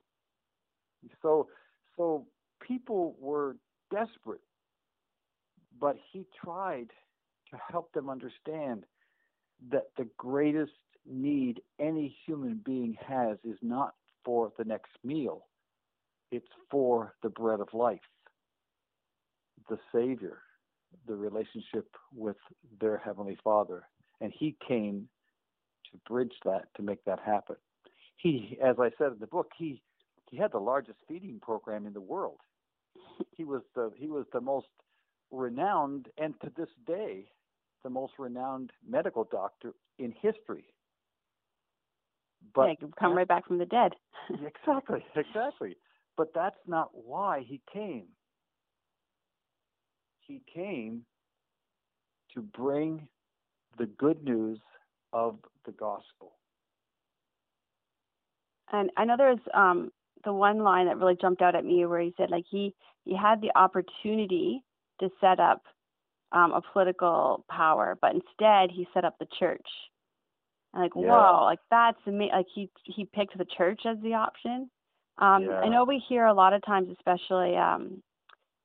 So, 1.21 1.49
so 1.97 2.27
people 2.61 3.17
were 3.19 3.57
desperate, 3.91 4.41
but 5.81 5.97
he 6.13 6.27
tried 6.45 6.89
to 7.51 7.59
help 7.71 7.93
them 7.93 8.09
understand 8.09 8.85
that 9.71 9.89
the 9.97 10.09
greatest 10.17 10.73
need 11.07 11.61
any 11.81 12.17
human 12.27 12.61
being 12.65 12.97
has 13.07 13.37
is 13.45 13.59
not 13.63 13.95
for 14.25 14.53
the 14.59 14.65
next 14.65 14.93
meal, 15.05 15.47
it's 16.33 16.49
for 16.71 17.15
the 17.23 17.29
bread 17.29 17.61
of 17.61 17.69
life, 17.75 18.01
the 19.69 19.79
Savior, 19.95 20.39
the 21.07 21.15
relationship 21.15 21.87
with 22.15 22.37
their 22.81 22.97
Heavenly 22.97 23.39
Father. 23.45 23.85
And 24.21 24.33
he 24.37 24.57
came 24.67 25.09
to 25.91 25.99
bridge 26.09 26.33
that, 26.45 26.75
to 26.77 26.83
make 26.83 27.05
that 27.05 27.21
happen. 27.21 27.57
He, 28.17 28.59
as 28.65 28.77
I 28.81 28.91
said 28.99 29.13
in 29.13 29.19
the 29.21 29.27
book, 29.27 29.51
he 29.57 29.83
he 30.31 30.39
had 30.39 30.53
the 30.53 30.59
largest 30.59 30.99
feeding 31.07 31.39
program 31.41 31.87
in 31.87 31.93
the 31.93 32.01
world. 32.01 32.39
He 33.37 33.45
was 33.45 33.63
the 33.75 33.91
he 33.97 34.09
was 34.09 34.25
the 34.33 34.41
most 34.41 34.69
renowned 35.31 36.09
and 36.17 36.35
to 36.41 36.51
this 36.57 36.69
day 36.87 37.27
the 37.83 37.91
most 37.91 38.15
renowned 38.19 38.71
medical 38.89 39.25
doctor 39.25 39.75
in 39.99 40.15
history. 40.23 40.65
But 42.55 42.69
yeah, 42.81 42.89
come 42.99 43.15
right 43.17 43.29
back 43.29 43.47
from 43.47 43.59
the 43.59 43.67
dead. 43.67 43.93
exactly, 44.31 45.05
exactly. 45.15 45.77
But 46.17 46.35
that's 46.35 46.59
not 46.67 46.91
why 46.93 47.45
he 47.47 47.61
came. 47.73 48.07
He 50.21 50.43
came 50.53 51.03
to 52.35 52.41
bring 52.41 53.09
the 53.79 53.87
good 53.87 54.23
news 54.23 54.59
of 55.13 55.37
the 55.67 55.73
gospel. 55.73 56.33
And 58.73 58.91
I 58.97 59.05
know 59.05 59.17
there's 59.17 59.39
um, 59.55 59.91
the 60.25 60.33
one 60.33 60.63
line 60.63 60.87
that 60.87 60.99
really 60.99 61.17
jumped 61.21 61.43
out 61.43 61.55
at 61.55 61.65
me 61.65 61.85
where 61.87 62.01
he 62.01 62.15
said 62.17 62.31
like 62.31 62.45
he 62.51 62.75
he 63.05 63.17
had 63.17 63.41
the 63.41 63.51
opportunity 63.57 64.63
to 65.01 65.11
set 65.21 65.41
up 65.41 65.63
um, 66.33 66.53
a 66.53 66.63
political 66.73 67.45
power, 67.51 67.99
but 68.01 68.15
instead 68.15 68.71
he 68.71 68.87
set 68.95 69.05
up 69.05 69.19
the 69.19 69.27
church. 69.39 69.67
And 70.73 70.83
like, 70.83 70.93
yeah. 70.97 71.03
whoa, 71.03 71.45
like 71.45 71.59
that's 71.71 71.99
amazing. 72.07 72.33
Like 72.35 72.47
he 72.55 72.71
he 72.85 73.05
picked 73.05 73.37
the 73.37 73.47
church 73.57 73.83
as 73.87 73.99
the 74.03 74.15
option. 74.15 74.71
Um, 75.19 75.45
yeah. 75.45 75.61
I 75.61 75.69
know 75.69 75.85
we 75.85 76.03
hear 76.09 76.27
a 76.27 76.35
lot 76.35 76.53
of 76.53 76.65
times, 76.65 76.89
especially 76.91 77.57
um, 77.57 78.03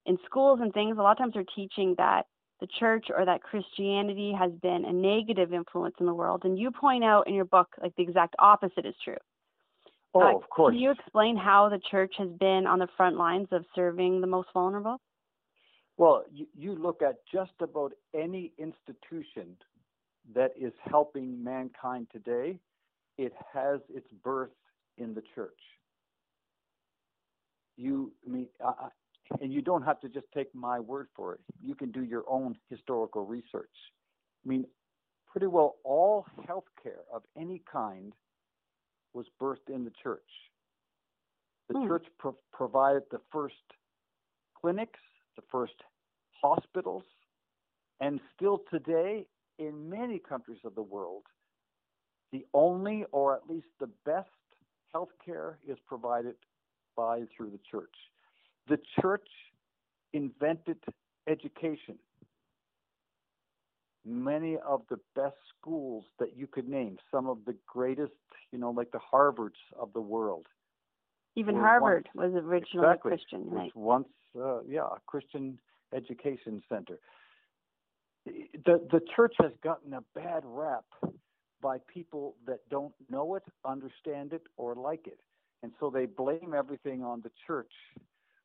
in 0.05 0.17
schools 0.25 0.59
and 0.61 0.73
things, 0.73 0.97
a 0.97 1.01
lot 1.01 1.11
of 1.11 1.17
times 1.17 1.33
they're 1.33 1.43
teaching 1.55 1.95
that 1.97 2.25
the 2.59 2.67
church 2.79 3.07
or 3.15 3.25
that 3.25 3.43
Christianity 3.43 4.33
has 4.37 4.51
been 4.61 4.85
a 4.85 4.93
negative 4.93 5.53
influence 5.53 5.95
in 5.99 6.05
the 6.05 6.13
world. 6.13 6.41
And 6.43 6.57
you 6.57 6.71
point 6.71 7.03
out 7.03 7.27
in 7.27 7.33
your 7.33 7.45
book, 7.45 7.67
like 7.81 7.95
the 7.95 8.03
exact 8.03 8.35
opposite 8.39 8.85
is 8.85 8.95
true. 9.03 9.17
Oh, 10.13 10.21
uh, 10.21 10.35
of 10.35 10.49
course. 10.49 10.73
Can 10.73 10.79
you 10.79 10.91
explain 10.91 11.37
how 11.37 11.69
the 11.69 11.79
church 11.91 12.13
has 12.17 12.29
been 12.39 12.65
on 12.65 12.79
the 12.79 12.87
front 12.97 13.17
lines 13.17 13.47
of 13.51 13.63
serving 13.75 14.21
the 14.21 14.27
most 14.27 14.47
vulnerable? 14.53 14.99
Well, 15.97 16.23
you, 16.31 16.47
you 16.57 16.75
look 16.75 17.01
at 17.01 17.17
just 17.31 17.53
about 17.59 17.93
any 18.13 18.53
institution 18.57 19.57
that 20.33 20.51
is 20.59 20.73
helping 20.83 21.43
mankind 21.43 22.07
today, 22.11 22.59
it 23.17 23.33
has 23.53 23.79
its 23.89 24.07
birth 24.23 24.51
in 24.97 25.13
the 25.13 25.23
church. 25.35 25.59
You 27.77 28.11
I 28.25 28.29
mean, 28.29 28.47
uh, 28.63 28.89
and 29.41 29.53
you 29.53 29.61
don't 29.61 29.83
have 29.83 29.99
to 30.01 30.09
just 30.09 30.25
take 30.33 30.53
my 30.53 30.79
word 30.79 31.07
for 31.15 31.33
it. 31.35 31.41
You 31.61 31.75
can 31.75 31.91
do 31.91 32.03
your 32.03 32.23
own 32.27 32.55
historical 32.69 33.25
research. 33.25 33.69
I 34.45 34.49
mean, 34.49 34.65
pretty 35.31 35.47
well 35.47 35.75
all 35.83 36.25
healthcare 36.47 37.03
of 37.13 37.23
any 37.37 37.61
kind 37.71 38.13
was 39.13 39.25
birthed 39.41 39.73
in 39.73 39.83
the 39.83 39.91
church. 40.01 40.21
The 41.69 41.79
hmm. 41.79 41.87
church 41.87 42.05
pro- 42.17 42.37
provided 42.53 43.03
the 43.11 43.19
first 43.31 43.55
clinics, 44.59 44.99
the 45.35 45.43
first 45.51 45.73
hospitals, 46.41 47.03
and 47.99 48.19
still 48.35 48.61
today, 48.71 49.25
in 49.59 49.89
many 49.89 50.19
countries 50.19 50.59
of 50.63 50.75
the 50.75 50.83
world, 50.83 51.23
the 52.31 52.45
only 52.53 53.05
or 53.11 53.35
at 53.35 53.49
least 53.49 53.67
the 53.79 53.89
best 54.05 54.29
health 54.93 55.09
care 55.25 55.57
is 55.67 55.77
provided 55.87 56.35
by 56.97 57.21
through 57.35 57.51
the 57.51 57.59
church. 57.71 57.93
The 58.67 58.79
church 58.99 59.29
invented 60.11 60.77
education. 61.27 61.97
Many 64.05 64.57
of 64.65 64.81
the 64.89 64.99
best 65.15 65.35
schools 65.57 66.05
that 66.19 66.35
you 66.35 66.47
could 66.47 66.67
name, 66.67 66.97
some 67.11 67.27
of 67.27 67.39
the 67.45 67.55
greatest, 67.67 68.13
you 68.51 68.59
know, 68.59 68.71
like 68.71 68.91
the 68.91 68.99
Harvards 68.99 69.59
of 69.79 69.93
the 69.93 70.01
world. 70.01 70.47
Even 71.35 71.55
Harvard 71.55 72.07
once, 72.15 72.33
was 72.33 72.43
originally 72.43 72.87
exactly, 72.87 73.11
Christian, 73.11 73.49
right? 73.49 73.75
once, 73.75 74.07
uh, 74.39 74.61
yeah, 74.67 74.85
a 74.85 74.99
Christian 75.05 75.59
education 75.93 76.63
center. 76.67 76.99
The 78.25 78.81
the 78.91 79.01
church 79.15 79.35
has 79.39 79.51
gotten 79.63 79.93
a 79.93 80.01
bad 80.15 80.43
rap 80.45 80.85
by 81.61 81.77
people 81.93 82.35
that 82.45 82.59
don't 82.69 82.93
know 83.09 83.35
it, 83.35 83.43
understand 83.65 84.33
it, 84.33 84.43
or 84.57 84.75
like 84.75 85.07
it. 85.07 85.19
And 85.63 85.71
so 85.79 85.89
they 85.89 86.05
blame 86.05 86.53
everything 86.55 87.03
on 87.03 87.21
the 87.21 87.31
church 87.45 87.71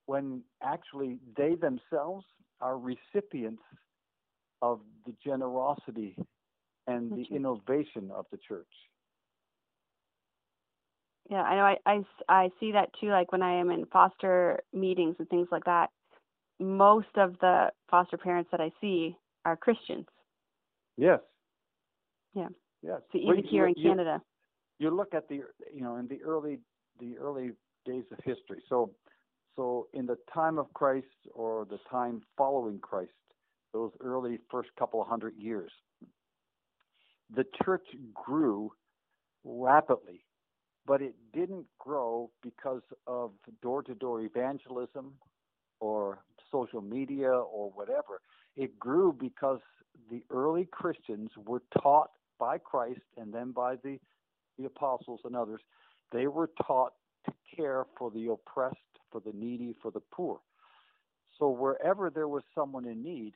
when 0.07 0.42
actually 0.62 1.18
they 1.37 1.55
themselves 1.55 2.25
are 2.61 2.79
recipients 2.79 3.62
of 4.61 4.81
the 5.07 5.14
generosity 5.25 6.16
and 6.87 7.12
the 7.12 7.35
innovation 7.35 8.11
of 8.14 8.27
the 8.31 8.38
church. 8.48 8.66
Yeah, 11.31 11.42
I 11.42 11.55
know. 11.55 11.62
I, 11.62 11.77
I, 11.87 12.03
I 12.29 12.51
see 12.59 12.72
that 12.72 12.90
too. 13.01 13.09
Like 13.09 13.33
when 13.33 13.42
I 13.42 13.55
am 13.55 13.70
in 13.70 13.87
foster 13.87 14.61
meetings 14.72 15.16
and 15.18 15.29
things 15.29 15.48
like 15.51 15.64
that, 15.64 15.90
most 16.59 17.16
of 17.16 17.38
the 17.40 17.70
foster 17.90 18.16
parents 18.16 18.51
that 18.51 18.61
I 18.61 18.70
see 18.81 19.16
are 19.44 19.57
Christians. 19.57 20.07
Yes. 20.96 21.20
Yeah. 22.35 22.48
Yes. 22.83 23.01
So 23.12 23.18
even 23.18 23.37
well, 23.37 23.42
here 23.48 23.68
you, 23.68 23.75
in 23.77 23.83
Canada. 23.83 24.22
You 24.79 24.90
look 24.90 25.14
at 25.14 25.29
the 25.29 25.42
you 25.72 25.83
know 25.83 25.96
in 25.96 26.09
the 26.09 26.20
early 26.22 26.59
the 27.01 27.17
early 27.19 27.51
days 27.85 28.05
of 28.13 28.19
history. 28.25 28.63
So 28.69 28.91
so 29.57 29.89
in 29.93 30.07
the 30.07 30.17
time 30.33 30.59
of 30.59 30.73
Christ 30.73 31.07
or 31.35 31.67
the 31.67 31.79
time 31.91 32.23
following 32.39 32.79
Christ, 32.79 33.11
those 33.73 33.91
early 34.01 34.39
first 34.51 34.71
couple 34.79 35.01
of 35.01 35.09
hundred 35.09 35.35
years, 35.37 35.71
the 37.35 37.45
church 37.63 37.87
grew 38.15 38.73
rapidly, 39.45 40.25
but 40.87 41.03
it 41.03 41.15
didn't 41.35 41.67
grow 41.79 42.31
because 42.43 42.83
of 43.07 43.33
door 43.63 43.83
to 43.83 43.95
door 43.95 44.21
evangelism 44.21 45.13
or 45.81 46.21
social 46.51 46.81
media 46.81 47.31
or 47.31 47.71
whatever. 47.71 48.21
It 48.57 48.79
grew 48.79 49.13
because 49.19 49.61
the 50.11 50.23
early 50.31 50.69
Christians 50.71 51.31
were 51.47 51.63
taught 51.83 52.11
by 52.39 52.59
Christ 52.59 53.01
and 53.17 53.33
then 53.33 53.53
by 53.53 53.77
the, 53.77 53.99
the 54.59 54.67
apostles 54.67 55.21
and 55.25 55.35
others, 55.35 55.61
they 56.12 56.27
were 56.27 56.51
taught 56.66 56.92
to 57.27 57.33
care 57.57 57.87
for 57.98 58.11
the 58.11 58.29
oppressed, 58.29 58.77
for 59.11 59.20
the 59.20 59.33
needy, 59.33 59.75
for 59.81 59.90
the 59.90 60.03
poor. 60.12 60.40
So 61.38 61.48
wherever 61.48 62.11
there 62.11 62.29
was 62.29 62.42
someone 62.55 62.87
in 62.87 63.03
need, 63.03 63.35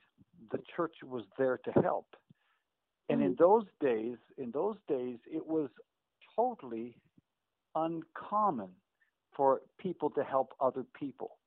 the 0.51 0.59
church 0.75 0.95
was 1.03 1.23
there 1.37 1.59
to 1.65 1.71
help. 1.81 2.07
And 3.09 3.21
in 3.21 3.35
mm-hmm. 3.35 3.43
those 3.43 3.65
days, 3.81 4.17
in 4.37 4.51
those 4.51 4.77
days, 4.87 5.17
it 5.31 5.45
was 5.45 5.69
totally 6.35 6.95
uncommon 7.75 8.69
for 9.35 9.61
people 9.79 10.09
to 10.11 10.23
help 10.23 10.53
other 10.59 10.85
people 10.97 11.37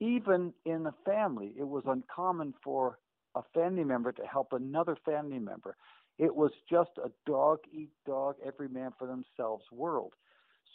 even 0.00 0.52
in 0.64 0.86
a 0.86 0.94
family, 1.04 1.52
it 1.58 1.66
was 1.66 1.84
uncommon 1.86 2.54
for 2.62 2.98
a 3.34 3.42
family 3.54 3.84
member 3.84 4.12
to 4.12 4.22
help 4.22 4.52
another 4.52 4.96
family 5.04 5.38
member. 5.38 5.76
It 6.18 6.34
was 6.34 6.50
just 6.70 6.90
a 7.02 7.10
dog 7.26 7.58
eat 7.72 7.90
dog, 8.06 8.36
every 8.44 8.68
man 8.68 8.92
for 8.98 9.06
themselves 9.06 9.64
world. 9.70 10.14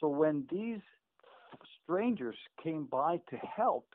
So 0.01 0.09
when 0.09 0.45
these 0.51 0.81
strangers 1.83 2.35
came 2.61 2.85
by 2.85 3.17
to 3.29 3.37
help, 3.37 3.87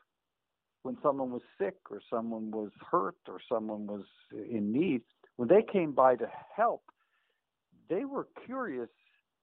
when 0.83 0.97
someone 1.03 1.31
was 1.31 1.41
sick 1.59 1.75
or 1.91 2.01
someone 2.09 2.49
was 2.49 2.71
hurt 2.89 3.17
or 3.27 3.39
someone 3.51 3.85
was 3.85 4.05
in 4.31 4.71
need, 4.71 5.01
when 5.35 5.49
they 5.49 5.61
came 5.71 5.91
by 5.91 6.15
to 6.15 6.27
help, 6.55 6.83
they 7.89 8.05
were 8.05 8.27
curious 8.45 8.89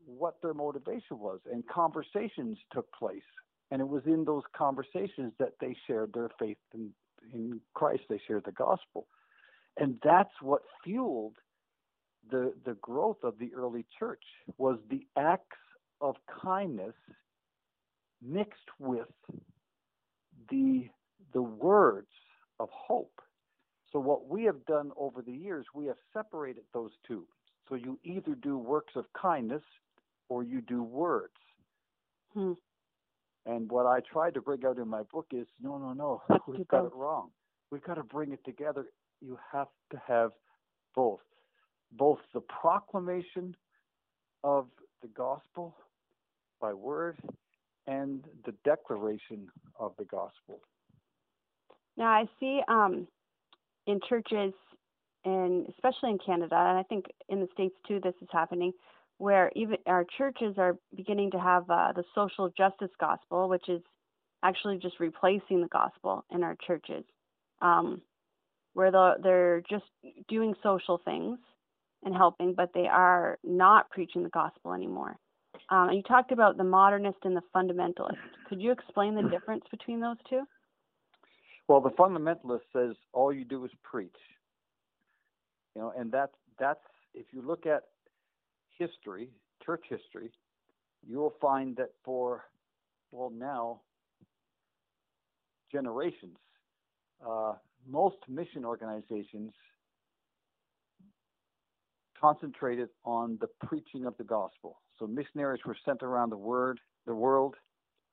what 0.07 0.40
their 0.42 0.55
motivation 0.55 1.18
was, 1.18 1.40
and 1.50 1.66
conversations 1.66 2.59
took 2.72 2.90
place. 2.92 3.22
And 3.70 3.81
it 3.81 3.88
was 3.88 4.03
in 4.07 4.24
those 4.24 4.42
conversations 4.57 5.33
that 5.38 5.53
they 5.61 5.77
shared 5.87 6.12
their 6.12 6.31
faith 6.38 6.59
in, 6.74 6.90
in 7.33 7.61
Christ. 7.74 8.03
They 8.09 8.20
shared 8.27 8.44
the 8.44 8.53
gospel. 8.53 9.07
And 9.79 9.98
that's 10.03 10.33
what 10.40 10.62
fueled 10.83 11.37
the, 12.31 12.53
the 12.64 12.74
growth 12.81 13.18
of 13.22 13.38
the 13.38 13.50
early 13.55 13.85
church 13.98 14.22
was 14.59 14.79
the 14.90 15.07
acts 15.16 15.57
of 16.05 16.17
kindness 16.43 16.95
mixed 18.23 18.69
with 18.79 19.09
the, 20.51 20.87
the 21.33 21.40
words 21.40 22.11
of 22.61 22.69
hope. 22.71 23.23
So 23.90 24.01
what 24.01 24.29
we 24.29 24.45
have 24.45 24.67
done 24.67 24.90
over 24.99 25.23
the 25.23 25.33
years, 25.33 25.64
we 25.75 25.87
have 25.87 25.97
separated 26.12 26.64
those 26.75 26.90
two. 27.09 27.25
So 27.71 27.75
you 27.75 27.99
either 28.05 28.35
do 28.35 28.59
works 28.59 28.93
of 28.97 29.07
kindness 29.19 29.62
or 30.29 30.43
you 30.43 30.61
do 30.61 30.83
words. 30.83 31.33
Hmm. 32.35 32.53
And 33.47 33.71
what 33.71 33.87
I 33.87 34.01
tried 34.01 34.35
to 34.35 34.43
bring 34.43 34.62
out 34.67 34.77
in 34.77 34.88
my 34.88 35.05
book 35.05 35.29
is 35.33 35.47
no, 35.62 35.79
no, 35.79 35.95
no, 35.95 36.23
we've 36.47 36.69
got 36.69 36.85
it 36.85 36.95
wrong. 36.95 37.31
We've 37.71 37.83
got 37.83 37.95
to 37.95 38.05
bring 38.05 38.33
it 38.33 38.45
together. 38.45 38.85
You 39.23 39.38
have 39.53 39.69
to 39.90 40.03
have 40.07 40.33
both, 40.95 41.21
both 41.93 42.19
the 42.35 42.40
proclamation 42.40 43.57
of 44.43 44.67
the 45.01 45.09
gospel 45.09 45.75
by 46.64 46.72
word 46.72 47.18
and 47.87 48.24
the 48.46 48.55
declaration 48.64 49.46
of 49.79 49.92
the 49.98 50.05
gospel. 50.07 50.61
Now 51.98 52.07
I 52.07 52.24
see 52.40 52.62
um, 52.68 53.07
in 53.87 54.00
churches, 54.09 54.55
and 55.27 55.68
especially 55.68 56.09
in 56.11 56.18
Canada, 56.24 56.57
and 56.57 56.79
I 56.79 56.83
think 56.85 57.05
in 57.29 57.40
the 57.40 57.48
states 57.53 57.74
too, 57.87 58.00
this 58.03 58.14
is 58.22 58.29
happening 58.33 58.72
where 59.18 59.53
even 59.55 59.77
our 59.87 60.07
churches 60.16 60.55
are 60.57 60.79
beginning 60.96 61.31
to 61.33 61.38
have 61.38 61.68
uh, 61.68 61.92
the 61.94 62.05
social 62.14 62.50
justice 62.57 62.90
gospel, 62.98 63.50
which 63.50 63.68
is 63.68 63.83
actually 64.42 64.79
just 64.79 64.98
replacing 65.00 65.61
the 65.61 65.68
gospel 65.68 66.24
in 66.31 66.42
our 66.42 66.57
churches, 66.66 67.05
um, 67.61 68.00
where 68.72 68.90
the, 68.90 69.14
they're 69.22 69.62
just 69.68 69.85
doing 70.29 70.55
social 70.62 70.98
things 71.05 71.38
and 72.05 72.14
helping, 72.14 72.55
but 72.55 72.70
they 72.72 72.87
are 72.87 73.38
not 73.44 73.90
preaching 73.90 74.22
the 74.22 74.31
gospel 74.31 74.72
anymore. 74.72 75.16
Um, 75.70 75.90
you 75.92 76.03
talked 76.03 76.31
about 76.31 76.57
the 76.57 76.64
modernist 76.64 77.18
and 77.24 77.37
the 77.37 77.42
fundamentalist. 77.55 78.18
Could 78.48 78.61
you 78.61 78.70
explain 78.70 79.14
the 79.14 79.29
difference 79.29 79.64
between 79.70 80.00
those 80.00 80.16
two? 80.29 80.42
Well, 81.68 81.81
the 81.81 81.90
fundamentalist 81.90 82.61
says 82.72 82.94
all 83.12 83.33
you 83.33 83.44
do 83.44 83.64
is 83.64 83.70
preach. 83.83 84.16
You 85.74 85.83
know, 85.83 85.92
and 85.96 86.12
that's 86.12 86.35
that's 86.59 86.81
if 87.14 87.27
you 87.33 87.42
look 87.42 87.66
at 87.66 87.85
history, 88.79 89.31
church 89.64 89.85
history, 89.88 90.31
you 91.07 91.18
will 91.18 91.35
find 91.40 91.77
that 91.77 91.90
for, 92.05 92.44
well, 93.11 93.31
now, 93.31 93.81
generations, 95.70 96.37
uh, 97.27 97.55
most 97.88 98.16
mission 98.29 98.64
organizations 98.64 99.53
concentrated 102.20 102.88
on 103.05 103.38
the 103.40 103.48
preaching 103.66 104.07
of 104.07 104.16
the 104.16 104.24
gospel. 104.24 104.81
So 104.98 105.07
missionaries 105.07 105.62
were 105.66 105.76
sent 105.85 106.02
around 106.02 106.30
the 106.30 106.37
word, 106.37 106.80
the 107.07 107.14
world. 107.14 107.57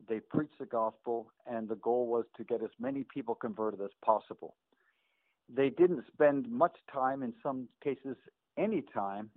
They 0.10 0.20
preached 0.20 0.60
the 0.60 0.66
gospel, 0.66 1.32
and 1.48 1.70
the 1.70 1.76
goal 1.76 2.08
was 2.08 2.26
to 2.38 2.44
get 2.44 2.64
as 2.64 2.72
many 2.80 3.06
people 3.14 3.36
converted 3.36 3.82
as 3.82 3.92
possible. 4.04 4.56
they 5.54 5.70
didn't 5.70 6.06
spend 6.14 6.50
much 6.50 6.78
time, 6.94 7.24
in 7.24 7.34
some 7.44 7.68
cases, 7.84 8.18
any 8.58 8.84
time, 8.94 9.30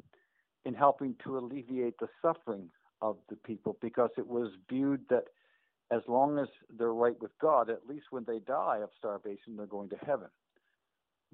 in 0.65 0.75
helping 0.75 1.15
to 1.25 1.39
alleviate 1.39 1.99
the 1.99 2.09
suffering 2.23 2.71
of 3.03 3.17
the 3.29 3.37
people 3.37 3.77
because 3.83 4.11
it 4.19 4.27
was 4.27 4.51
viewed 4.71 5.03
that 5.11 5.25
as 5.91 6.03
long 6.09 6.39
as 6.39 6.49
they're 6.79 6.95
right 6.95 7.21
with 7.21 7.33
God, 7.41 7.71
at 7.71 7.87
least 7.89 8.07
when 8.11 8.25
they 8.27 8.39
die 8.41 8.81
of 8.83 8.91
starvation, 8.99 9.57
they're 9.57 9.67
going 9.67 9.91
to 9.91 9.97
heaven. 10.07 10.29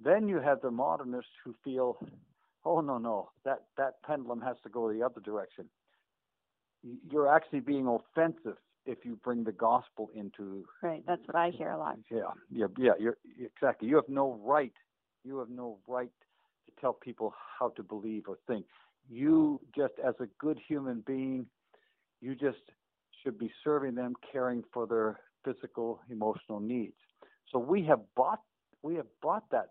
Then 0.02 0.28
you 0.28 0.40
have 0.40 0.60
the 0.62 0.70
modernists 0.70 1.32
who 1.44 1.54
feel, 1.64 1.98
oh 2.64 2.80
no 2.80 2.98
no, 2.98 3.30
that 3.44 3.64
that 3.76 4.02
pendulum 4.04 4.40
has 4.42 4.56
to 4.64 4.68
go 4.70 4.92
the 4.92 5.02
other 5.04 5.20
direction. 5.20 5.66
You're 7.10 7.34
actually 7.34 7.60
being 7.60 7.86
offensive 7.86 8.56
if 8.86 8.98
you 9.04 9.18
bring 9.22 9.44
the 9.44 9.52
gospel 9.52 10.10
into. 10.14 10.64
Right, 10.82 11.02
that's 11.06 11.22
what 11.26 11.36
I 11.36 11.50
hear 11.50 11.70
a 11.70 11.78
lot. 11.78 11.98
Yeah, 12.10 12.20
yeah, 12.50 12.66
yeah. 12.78 12.92
You're 12.98 13.16
exactly. 13.38 13.88
You 13.88 13.96
have 13.96 14.08
no 14.08 14.40
right. 14.42 14.72
You 15.24 15.38
have 15.38 15.50
no 15.50 15.78
right 15.86 16.10
to 16.66 16.72
tell 16.80 16.92
people 16.92 17.34
how 17.58 17.70
to 17.70 17.82
believe 17.82 18.24
or 18.26 18.38
think. 18.46 18.64
You 19.08 19.60
just, 19.76 19.94
as 20.04 20.14
a 20.20 20.26
good 20.38 20.58
human 20.66 21.02
being, 21.06 21.46
you 22.20 22.34
just 22.34 22.58
should 23.22 23.38
be 23.38 23.50
serving 23.62 23.94
them, 23.94 24.14
caring 24.32 24.62
for 24.72 24.86
their 24.86 25.20
physical, 25.44 26.00
emotional 26.10 26.60
needs. 26.60 26.96
So 27.52 27.58
we 27.58 27.82
have 27.84 28.00
bought 28.16 28.40
we 28.82 28.94
have 28.94 29.06
bought 29.20 29.44
that 29.50 29.70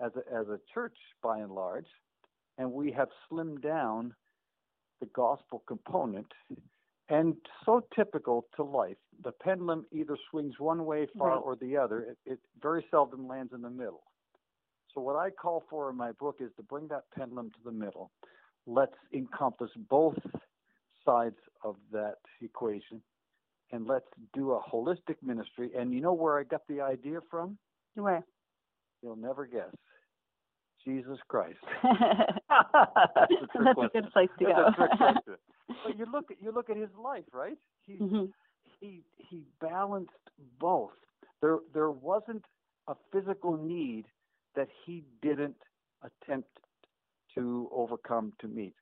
as 0.00 0.12
a, 0.16 0.34
as 0.34 0.48
a 0.48 0.58
church 0.72 0.96
by 1.22 1.38
and 1.38 1.52
large, 1.52 1.86
and 2.58 2.72
we 2.72 2.92
have 2.92 3.08
slimmed 3.30 3.62
down 3.62 4.14
the 5.00 5.06
gospel 5.06 5.62
component. 5.66 6.26
And 7.08 7.36
so 7.64 7.82
typical 7.96 8.46
to 8.56 8.62
life, 8.62 8.96
the 9.24 9.32
pendulum 9.32 9.86
either 9.92 10.16
swings 10.30 10.54
one 10.58 10.84
way 10.84 11.06
far 11.18 11.36
right. 11.36 11.42
or 11.42 11.56
the 11.56 11.76
other. 11.76 12.00
It, 12.00 12.18
it 12.26 12.38
very 12.60 12.84
seldom 12.90 13.26
lands 13.26 13.52
in 13.54 13.62
the 13.62 13.70
middle. 13.70 14.02
So 14.94 15.00
what 15.00 15.16
I 15.16 15.30
call 15.30 15.64
for 15.70 15.90
in 15.90 15.96
my 15.96 16.12
book 16.12 16.36
is 16.40 16.50
to 16.56 16.62
bring 16.62 16.88
that 16.88 17.04
pendulum 17.16 17.50
to 17.50 17.58
the 17.64 17.72
middle. 17.72 18.10
Let's 18.66 18.96
encompass 19.14 19.70
both 19.88 20.18
sides 21.04 21.36
of 21.64 21.76
that 21.92 22.16
equation 22.42 23.00
and 23.72 23.86
let's 23.86 24.06
do 24.34 24.52
a 24.52 24.60
holistic 24.60 25.16
ministry. 25.22 25.70
And 25.78 25.92
you 25.92 26.00
know 26.00 26.12
where 26.12 26.38
I 26.38 26.44
got 26.44 26.62
the 26.68 26.80
idea 26.80 27.20
from? 27.30 27.58
Where? 27.94 28.24
You'll 29.02 29.16
never 29.16 29.46
guess. 29.46 29.74
Jesus 30.84 31.18
Christ. 31.28 31.58
That's, 31.82 31.94
a, 32.50 33.64
That's 33.64 33.78
a, 33.78 33.88
good 33.92 34.12
place 34.12 34.28
to 34.38 34.44
go. 34.44 34.70
but 35.84 35.98
you 35.98 36.06
look 36.10 36.30
at 36.30 36.36
you 36.42 36.52
look 36.52 36.70
at 36.70 36.76
his 36.76 36.90
life, 37.02 37.24
right? 37.32 37.58
He 37.86 37.94
mm-hmm. 37.94 38.24
he 38.80 39.02
he 39.16 39.42
balanced 39.60 40.10
both. 40.60 40.92
There 41.40 41.58
there 41.74 41.90
wasn't 41.90 42.44
a 42.86 42.94
physical 43.12 43.56
need 43.56 44.06
that 44.56 44.68
he 44.84 45.04
didn't 45.22 45.56
attempt 46.02 46.48
to 47.34 47.68
overcome 47.72 48.32
to 48.40 48.48
meet. 48.48 48.74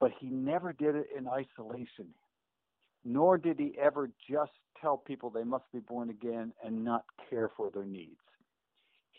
But 0.00 0.12
he 0.18 0.28
never 0.28 0.72
did 0.72 0.94
it 0.94 1.08
in 1.16 1.28
isolation, 1.28 2.08
nor 3.04 3.36
did 3.36 3.58
he 3.58 3.76
ever 3.80 4.10
just 4.30 4.52
tell 4.80 4.96
people 4.96 5.28
they 5.28 5.44
must 5.44 5.70
be 5.72 5.80
born 5.80 6.08
again 6.08 6.52
and 6.64 6.82
not 6.82 7.04
care 7.28 7.50
for 7.54 7.70
their 7.70 7.84
needs 7.84 8.16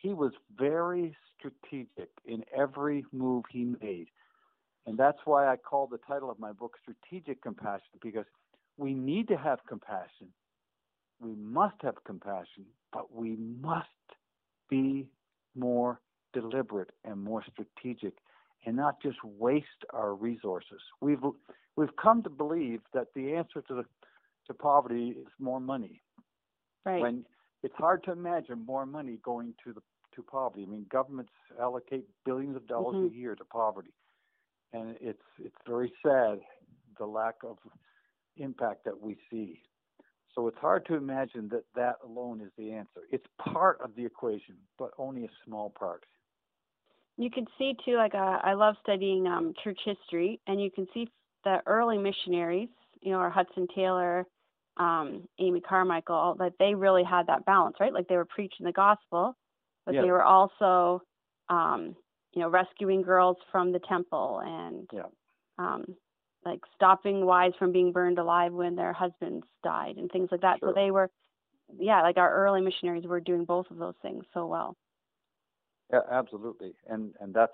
he 0.02 0.14
was 0.14 0.32
very 0.58 1.16
strategic 1.38 2.10
in 2.26 2.44
every 2.56 3.06
move 3.12 3.46
he 3.50 3.76
made. 3.82 4.08
And 4.86 4.98
that's 4.98 5.20
why 5.26 5.48
I 5.48 5.58
call 5.58 5.88
the 5.88 6.00
title 6.00 6.32
of 6.32 6.40
my 6.40 6.52
book 6.52 6.78
Strategic 6.82 7.42
Compassion, 7.44 8.00
because 8.02 8.26
we 8.78 8.94
need 8.94 9.28
to 9.28 9.38
have 9.38 9.60
compassion. 9.68 10.30
We 11.20 11.36
must 11.36 11.76
have 11.82 12.04
compassion, 12.04 12.66
but 12.92 13.14
we 13.14 13.36
must 13.62 13.88
be 14.70 15.08
more 15.56 16.02
deliberate 16.34 16.90
and 17.04 17.24
more 17.24 17.44
strategic 17.52 18.14
and 18.66 18.76
not 18.76 19.02
just 19.02 19.18
waste 19.24 19.68
our 19.92 20.16
resources. 20.16 20.82
We've 21.00 21.22
we've 21.76 21.96
come 22.02 22.24
to 22.24 22.30
believe 22.30 22.82
that 22.94 23.08
the 23.16 23.34
answer 23.34 23.62
to 23.68 23.76
the, 23.76 23.86
to 24.48 24.54
poverty 24.54 25.16
is 25.20 25.28
more 25.40 25.60
money. 25.60 26.02
Right. 26.86 27.02
When 27.02 27.26
it's 27.64 27.76
hard 27.76 28.04
to 28.04 28.12
imagine 28.12 28.66
more 28.66 28.86
money 28.86 29.20
going 29.24 29.54
to 29.64 29.74
the 29.74 29.82
to 30.16 30.24
poverty. 30.24 30.64
I 30.64 30.70
mean, 30.70 30.86
governments 30.92 31.32
allocate 31.60 32.06
billions 32.26 32.56
of 32.56 32.68
dollars 32.68 32.96
mm-hmm. 32.96 33.16
a 33.16 33.18
year 33.18 33.36
to 33.36 33.46
poverty, 33.46 33.94
and 34.74 34.96
it's 35.00 35.22
it's 35.40 35.56
very 35.66 35.92
sad 36.06 36.40
the 36.98 37.06
lack 37.06 37.36
of 37.44 37.58
impact 38.38 38.86
that 38.86 39.00
we 39.00 39.18
see. 39.30 39.62
So 40.36 40.48
it's 40.48 40.58
hard 40.58 40.86
to 40.86 40.96
imagine 40.96 41.50
that 41.50 41.64
that 41.76 41.96
alone 42.06 42.42
is 42.42 42.52
the 42.58 42.72
answer. 42.72 43.02
It's 43.12 43.26
part 43.40 43.80
of 43.82 43.96
the 43.96 44.06
equation, 44.06 44.56
but 44.80 44.92
only 44.98 45.26
a 45.26 45.30
small 45.46 45.70
part. 45.70 46.06
You 47.18 47.30
can 47.30 47.46
see 47.58 47.76
too, 47.86 47.98
like 47.98 48.16
uh, 48.16 48.40
I 48.42 48.54
love 48.54 48.76
studying 48.82 49.28
um, 49.28 49.54
church 49.64 49.80
history, 49.86 50.40
and 50.48 50.62
you 50.62 50.72
can 50.72 50.88
see 50.94 51.08
the 51.44 51.58
early 51.66 51.98
missionaries, 51.98 52.70
you 53.02 53.12
know, 53.12 53.18
our 53.18 53.30
Hudson 53.30 53.68
Taylor, 53.76 54.26
um, 54.82 55.28
Amy 55.40 55.62
Carmichael, 55.62 56.36
that 56.40 56.54
they 56.58 56.74
really 56.74 57.04
had 57.04 57.28
that 57.28 57.46
balance, 57.46 57.78
right? 57.80 57.94
Like 57.94 58.08
they 58.08 58.18
were 58.18 58.26
preaching 58.26 58.66
the 58.66 58.72
gospel, 58.72 59.38
but 59.86 59.94
they 59.94 60.10
were 60.10 60.24
also, 60.24 61.04
um, 61.50 61.96
you 62.34 62.42
know, 62.42 62.50
rescuing 62.50 63.04
girls 63.04 63.38
from 63.52 63.72
the 63.72 63.80
temple 63.88 64.42
and 64.44 64.90
yeah. 64.92 65.04
um, 65.60 65.86
like 66.44 66.62
stopping 66.74 67.26
wives 67.26 67.54
from 67.60 67.72
being 67.72 67.92
burned 67.92 68.18
alive 68.18 68.54
when 68.54 68.76
their 68.76 68.92
husbands 68.92 69.46
died 69.64 69.98
and 69.98 70.10
things 70.12 70.30
like 70.32 70.42
that. 70.42 70.58
Sure. 70.60 70.70
So 70.70 70.74
they 70.74 70.90
were, 70.90 71.12
yeah, 71.78 72.02
like 72.02 72.18
our 72.18 72.34
early 72.34 72.62
missionaries 72.62 73.06
were 73.06 73.20
doing 73.20 73.46
both 73.46 73.70
of 73.70 73.78
those 73.78 73.96
things 74.02 74.24
so 74.34 74.48
well. 74.48 74.76
Yeah, 75.94 76.00
absolutely, 76.10 76.74
and 76.90 77.14
and 77.20 77.34
that's 77.34 77.54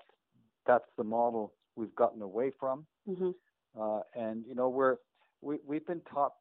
that's 0.66 0.88
the 0.96 1.04
model 1.04 1.52
we've 1.76 1.94
gotten 1.94 2.22
away 2.22 2.52
from. 2.58 2.86
Mm-hmm. 3.06 3.30
Uh, 3.78 4.00
and 4.14 4.44
you 4.46 4.54
know 4.54 4.70
we're 4.70 4.96
we 5.42 5.58
we've 5.66 5.86
been 5.86 6.00
taught 6.12 6.32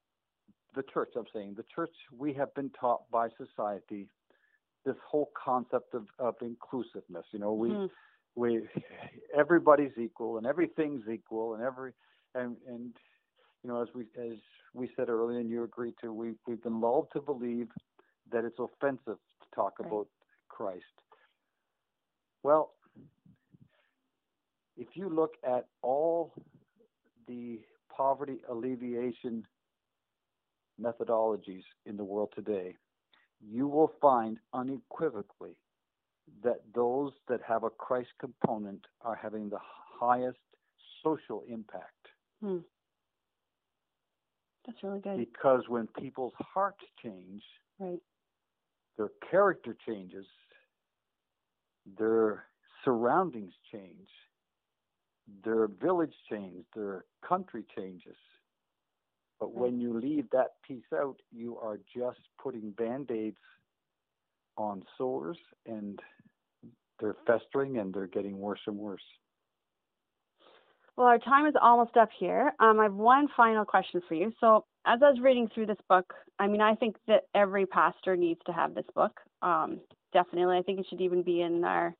the 0.75 0.83
church. 0.93 1.09
I'm 1.15 1.25
saying 1.33 1.55
the 1.57 1.65
church. 1.73 1.91
We 2.15 2.33
have 2.33 2.53
been 2.55 2.71
taught 2.79 3.09
by 3.11 3.29
society 3.37 4.07
this 4.85 4.95
whole 5.05 5.31
concept 5.41 5.93
of, 5.93 6.05
of 6.19 6.35
inclusiveness. 6.41 7.25
You 7.31 7.39
know, 7.39 7.53
we 7.53 7.69
mm. 7.69 7.89
we 8.35 8.67
everybody's 9.37 9.91
equal 9.99 10.37
and 10.37 10.45
everything's 10.45 11.03
equal 11.11 11.55
and 11.55 11.63
every 11.63 11.91
and 12.35 12.55
and 12.67 12.93
you 13.63 13.69
know 13.69 13.81
as 13.81 13.89
we 13.93 14.03
as 14.17 14.37
we 14.73 14.89
said 14.95 15.09
earlier 15.09 15.39
and 15.39 15.49
you 15.49 15.63
agreed 15.63 15.95
to, 16.01 16.13
we 16.13 16.33
we've 16.47 16.63
been 16.63 16.79
lulled 16.79 17.07
to 17.13 17.21
believe 17.21 17.67
that 18.31 18.45
it's 18.45 18.59
offensive 18.59 19.17
to 19.17 19.55
talk 19.55 19.73
right. 19.79 19.87
about 19.87 20.07
Christ. 20.49 20.83
Well, 22.43 22.71
if 24.77 24.87
you 24.93 25.09
look 25.09 25.33
at 25.43 25.65
all 25.81 26.33
the 27.27 27.59
poverty 27.95 28.37
alleviation 28.49 29.43
methodologies 30.81 31.63
in 31.85 31.97
the 31.97 32.03
world 32.03 32.29
today, 32.35 32.75
you 33.41 33.67
will 33.67 33.91
find 34.01 34.37
unequivocally 34.53 35.55
that 36.43 36.61
those 36.73 37.13
that 37.27 37.41
have 37.47 37.63
a 37.63 37.69
Christ 37.69 38.09
component 38.19 38.85
are 39.01 39.15
having 39.15 39.49
the 39.49 39.59
highest 39.61 40.37
social 41.03 41.43
impact. 41.47 41.93
Hmm. 42.41 42.59
That's 44.65 44.83
really 44.83 44.99
good. 44.99 45.17
Because 45.17 45.63
when 45.67 45.87
people's 45.87 46.33
hearts 46.39 46.83
change, 47.01 47.41
right. 47.79 47.99
their 48.97 49.09
character 49.31 49.75
changes, 49.87 50.25
their 51.97 52.45
surroundings 52.83 53.53
change, 53.71 54.09
their 55.43 55.67
village 55.67 56.13
changes, 56.29 56.65
their 56.75 57.05
country 57.27 57.63
changes. 57.75 58.17
But 59.39 59.53
when 59.53 59.79
you 59.79 59.99
leave 59.99 60.29
that 60.31 60.53
piece 60.67 60.83
out, 60.93 61.17
you 61.31 61.57
are 61.57 61.79
just 61.95 62.19
putting 62.41 62.71
band 62.71 63.11
aids 63.11 63.37
on 64.57 64.83
sores 64.97 65.37
and 65.65 65.99
they're 66.99 67.15
festering 67.27 67.77
and 67.77 67.93
they're 67.93 68.07
getting 68.07 68.39
worse 68.39 68.59
and 68.65 68.77
worse. 68.77 69.03
Well, 70.95 71.05
our 71.05 71.19
time 71.19 71.45
is 71.45 71.53
almost 71.61 71.95
up 71.95 72.09
here. 72.19 72.53
Um, 72.59 72.79
I 72.79 72.83
have 72.83 72.93
one 72.93 73.27
final 73.37 73.63
question 73.65 74.01
for 74.07 74.15
you. 74.15 74.33
So, 74.39 74.65
as 74.87 74.99
I 75.03 75.11
was 75.11 75.19
reading 75.21 75.47
through 75.53 75.67
this 75.67 75.77
book, 75.87 76.11
I 76.39 76.47
mean, 76.47 76.61
I 76.61 76.73
think 76.73 76.95
that 77.07 77.25
every 77.35 77.67
pastor 77.67 78.15
needs 78.15 78.39
to 78.47 78.53
have 78.53 78.73
this 78.73 78.85
book. 78.95 79.19
Um, 79.43 79.79
definitely. 80.11 80.57
I 80.57 80.63
think 80.63 80.79
it 80.79 80.87
should 80.89 81.01
even 81.01 81.21
be 81.21 81.41
in 81.41 81.63
our 81.63 81.93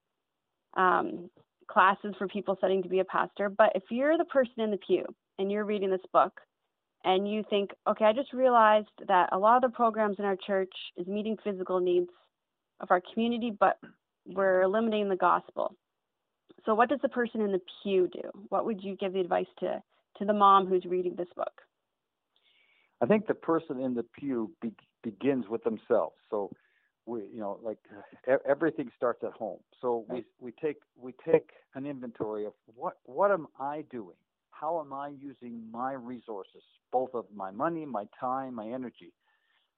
um, 0.76 1.30
classes 1.70 2.16
for 2.18 2.28
people 2.28 2.56
studying 2.58 2.82
to 2.82 2.90
be 2.90 3.00
a 3.00 3.06
pastor. 3.06 3.50
But 3.50 3.74
if 3.76 3.84
you're 3.92 4.18
the 4.18 4.26
person 4.26 4.62
in 4.62 4.72
the 4.72 4.78
pew 4.78 5.06
and 5.38 5.52
you're 5.52 5.66
reading 5.66 5.92
this 5.92 6.00
book, 6.12 6.40
and 7.04 7.30
you 7.30 7.44
think, 7.50 7.72
okay, 7.88 8.06
I 8.06 8.14
just 8.14 8.34
realized 8.34 8.90
that 9.08 9.30
a 9.32 9.38
lot 9.38 9.64
of 9.64 9.72
the 9.72 9.76
programs 9.76 10.18
in 10.20 10.26
our 10.26 10.36
church 10.36 10.72
is 10.98 11.08
meeting 11.08 11.38
physical 11.44 11.80
needs 11.80 12.10
of 12.80 12.92
our 12.92 13.02
community, 13.14 13.56
but 13.58 13.80
we're 14.26 14.62
eliminating 14.62 15.10
the 15.10 15.16
gospel. 15.16 15.76
So, 16.66 16.76
what 16.76 16.90
does 16.90 17.00
the 17.02 17.10
person 17.10 17.42
in 17.42 17.52
the 17.52 17.62
pew 17.82 18.10
do? 18.12 18.30
What 18.50 18.66
would 18.66 18.84
you 18.84 18.96
give 18.96 19.14
the 19.14 19.22
advice 19.22 19.48
to 19.60 19.82
to 20.18 20.26
the 20.26 20.34
mom 20.34 20.66
who's 20.68 20.86
reading 20.86 21.16
this 21.16 21.30
book? 21.36 21.62
I 23.02 23.06
think 23.06 23.28
the 23.28 23.36
person 23.36 23.80
in 23.80 23.94
the 23.94 24.04
pew 24.04 24.52
be- 24.62 24.74
begins 25.04 25.48
with 25.48 25.64
themselves. 25.64 26.16
So, 26.30 26.52
we 27.08 27.22
you 27.34 27.40
know 27.40 27.58
like 27.64 27.78
everything 28.48 28.92
starts 28.96 29.24
at 29.24 29.32
home 29.32 29.60
so 29.82 30.06
we 30.10 30.24
we 30.40 30.52
take 30.52 30.78
we 31.00 31.14
take 31.26 31.52
an 31.74 31.86
inventory 31.86 32.46
of 32.46 32.54
what 32.76 32.98
what 33.06 33.32
am 33.32 33.48
i 33.60 33.84
doing 33.90 34.16
how 34.60 34.80
am 34.80 34.94
i 34.94 35.10
using 35.20 35.62
my 35.72 35.94
resources 35.94 36.64
both 36.92 37.10
of 37.14 37.26
my 37.36 37.52
money 37.52 37.86
my 37.86 38.06
time 38.20 38.56
my 38.56 38.68
energy 38.68 39.14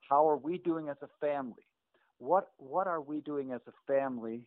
how 0.10 0.28
are 0.28 0.38
we 0.38 0.58
doing 0.60 0.90
as 0.90 0.98
a 1.02 1.10
family 1.20 1.64
what 2.18 2.52
what 2.58 2.88
are 2.88 3.02
we 3.02 3.22
doing 3.22 3.52
as 3.52 3.62
a 3.68 3.92
family 3.92 4.42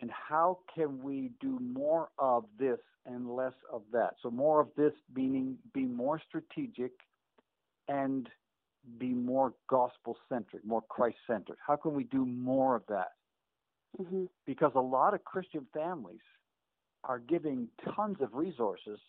and 0.00 0.10
how 0.10 0.58
can 0.74 1.02
we 1.02 1.30
do 1.40 1.58
more 1.60 2.08
of 2.18 2.44
this 2.58 2.78
and 3.06 3.28
less 3.34 3.54
of 3.72 3.82
that 3.92 4.14
so 4.22 4.30
more 4.30 4.60
of 4.60 4.68
this 4.76 4.92
meaning 5.14 5.56
be 5.74 5.84
more 5.84 6.20
strategic 6.28 6.92
and 7.88 8.28
be 8.98 9.08
more 9.08 9.54
gospel 9.68 10.16
centric, 10.28 10.64
more 10.64 10.82
Christ 10.88 11.18
centered? 11.26 11.58
How 11.66 11.76
can 11.76 11.94
we 11.94 12.04
do 12.04 12.24
more 12.24 12.76
of 12.76 12.82
that? 12.88 13.12
Mm-hmm. 14.00 14.24
Because 14.46 14.72
a 14.74 14.80
lot 14.80 15.14
of 15.14 15.24
Christian 15.24 15.66
families 15.74 16.20
are 17.08 17.18
giving 17.18 17.68
tons 17.96 18.18
of 18.20 18.34
resources 18.34 19.00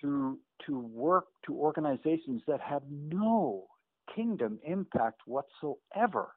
to 0.00 0.38
to 0.66 0.78
work 0.78 1.26
to 1.46 1.54
organizations 1.54 2.42
that 2.48 2.60
have 2.60 2.82
no 2.90 3.66
kingdom 4.14 4.58
impact 4.66 5.20
whatsoever. 5.26 6.30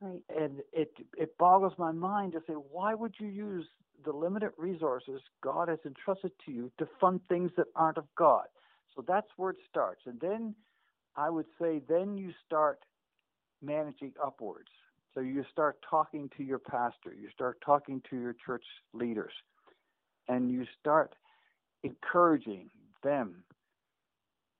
Right. 0.00 0.20
And 0.36 0.60
it 0.72 0.92
it 1.16 1.38
boggles 1.38 1.72
my 1.78 1.92
mind 1.92 2.32
to 2.32 2.40
say, 2.46 2.54
why 2.54 2.94
would 2.94 3.14
you 3.18 3.28
use 3.28 3.66
the 4.04 4.12
limited 4.12 4.50
resources 4.58 5.20
God 5.42 5.68
has 5.68 5.78
entrusted 5.84 6.32
to 6.46 6.52
you 6.52 6.70
to 6.78 6.88
fund 7.00 7.20
things 7.28 7.50
that 7.56 7.66
aren't 7.74 7.98
of 7.98 8.06
God? 8.16 8.46
So 8.94 9.04
that's 9.06 9.28
where 9.36 9.50
it 9.50 9.56
starts. 9.70 10.02
And 10.06 10.20
then 10.20 10.54
I 11.16 11.30
would 11.30 11.46
say 11.60 11.80
then 11.88 12.16
you 12.16 12.32
start 12.46 12.80
managing 13.62 14.12
upwards. 14.24 14.70
So 15.14 15.20
you 15.20 15.44
start 15.50 15.78
talking 15.88 16.30
to 16.36 16.44
your 16.44 16.58
pastor, 16.58 17.14
you 17.18 17.28
start 17.32 17.58
talking 17.64 18.02
to 18.10 18.16
your 18.16 18.34
church 18.44 18.64
leaders, 18.92 19.32
and 20.28 20.50
you 20.50 20.64
start 20.78 21.14
encouraging 21.82 22.70
them 23.02 23.42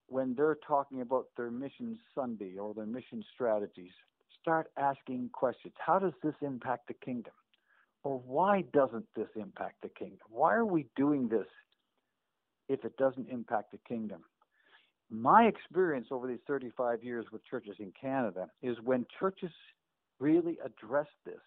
when 0.08 0.34
they're 0.34 0.58
talking 0.66 1.00
about 1.02 1.26
their 1.36 1.50
mission 1.50 1.98
Sunday 2.14 2.56
or 2.56 2.72
their 2.74 2.86
mission 2.86 3.22
strategies. 3.34 3.92
Start 4.40 4.70
asking 4.78 5.30
questions. 5.32 5.74
How 5.78 5.98
does 5.98 6.14
this 6.22 6.34
impact 6.40 6.88
the 6.88 6.94
kingdom? 6.94 7.34
Or 8.04 8.18
why 8.18 8.62
doesn't 8.72 9.06
this 9.14 9.28
impact 9.36 9.82
the 9.82 9.90
kingdom? 9.90 10.18
Why 10.30 10.54
are 10.54 10.64
we 10.64 10.86
doing 10.96 11.28
this 11.28 11.46
if 12.68 12.84
it 12.84 12.96
doesn't 12.96 13.28
impact 13.28 13.72
the 13.72 13.78
kingdom? 13.86 14.22
my 15.10 15.44
experience 15.44 16.08
over 16.10 16.26
these 16.26 16.38
35 16.46 17.02
years 17.02 17.26
with 17.32 17.44
churches 17.46 17.76
in 17.78 17.92
Canada 17.98 18.48
is 18.62 18.76
when 18.84 19.06
churches 19.18 19.50
really 20.20 20.58
address 20.64 21.08
this 21.24 21.40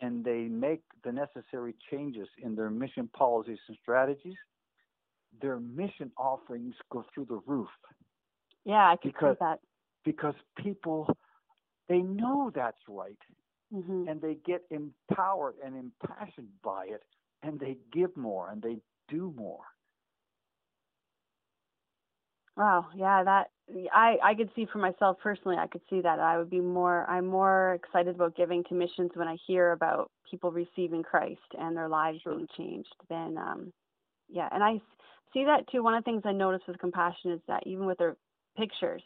and 0.00 0.24
they 0.24 0.42
make 0.42 0.82
the 1.04 1.12
necessary 1.12 1.74
changes 1.90 2.28
in 2.42 2.54
their 2.54 2.70
mission 2.70 3.08
policies 3.16 3.58
and 3.68 3.76
strategies, 3.82 4.36
their 5.40 5.58
mission 5.58 6.10
offerings 6.16 6.74
go 6.90 7.04
through 7.12 7.26
the 7.26 7.40
roof. 7.46 7.68
Yeah, 8.64 8.88
I 8.88 8.96
can 9.00 9.10
because, 9.10 9.34
see 9.34 9.44
that. 9.44 9.60
Because 10.04 10.34
people, 10.56 11.08
they 11.88 11.98
know 11.98 12.52
that's 12.54 12.78
right, 12.88 13.18
mm-hmm. 13.74 14.08
and 14.08 14.20
they 14.20 14.36
get 14.46 14.62
empowered 14.70 15.54
and 15.64 15.74
impassioned 15.74 16.48
by 16.62 16.86
it, 16.86 17.02
and 17.42 17.58
they 17.58 17.76
give 17.92 18.16
more 18.16 18.50
and 18.50 18.62
they 18.62 18.76
do 19.08 19.32
more. 19.36 19.64
Wow, 22.56 22.86
yeah, 22.96 23.22
that 23.24 23.50
I 23.92 24.16
I 24.22 24.34
could 24.34 24.50
see 24.56 24.66
for 24.72 24.78
myself 24.78 25.18
personally. 25.22 25.56
I 25.58 25.66
could 25.66 25.82
see 25.90 26.00
that 26.00 26.18
I 26.18 26.38
would 26.38 26.50
be 26.50 26.60
more. 26.60 27.08
I'm 27.08 27.26
more 27.26 27.74
excited 27.74 28.14
about 28.14 28.36
giving 28.36 28.64
to 28.64 28.74
missions 28.74 29.10
when 29.14 29.28
I 29.28 29.36
hear 29.46 29.72
about 29.72 30.10
people 30.30 30.50
receiving 30.50 31.02
Christ 31.02 31.40
and 31.58 31.76
their 31.76 31.88
lives 31.88 32.20
sure. 32.22 32.34
being 32.34 32.48
changed. 32.56 32.94
Than 33.08 33.36
um, 33.36 33.72
yeah, 34.28 34.48
and 34.52 34.62
I 34.62 34.80
see 35.32 35.44
that 35.44 35.68
too. 35.70 35.82
One 35.82 35.94
of 35.94 36.04
the 36.04 36.10
things 36.10 36.22
I 36.24 36.32
notice 36.32 36.62
with 36.66 36.78
compassion 36.78 37.32
is 37.32 37.40
that 37.48 37.66
even 37.66 37.86
with 37.86 37.98
their 37.98 38.16
pictures 38.56 39.02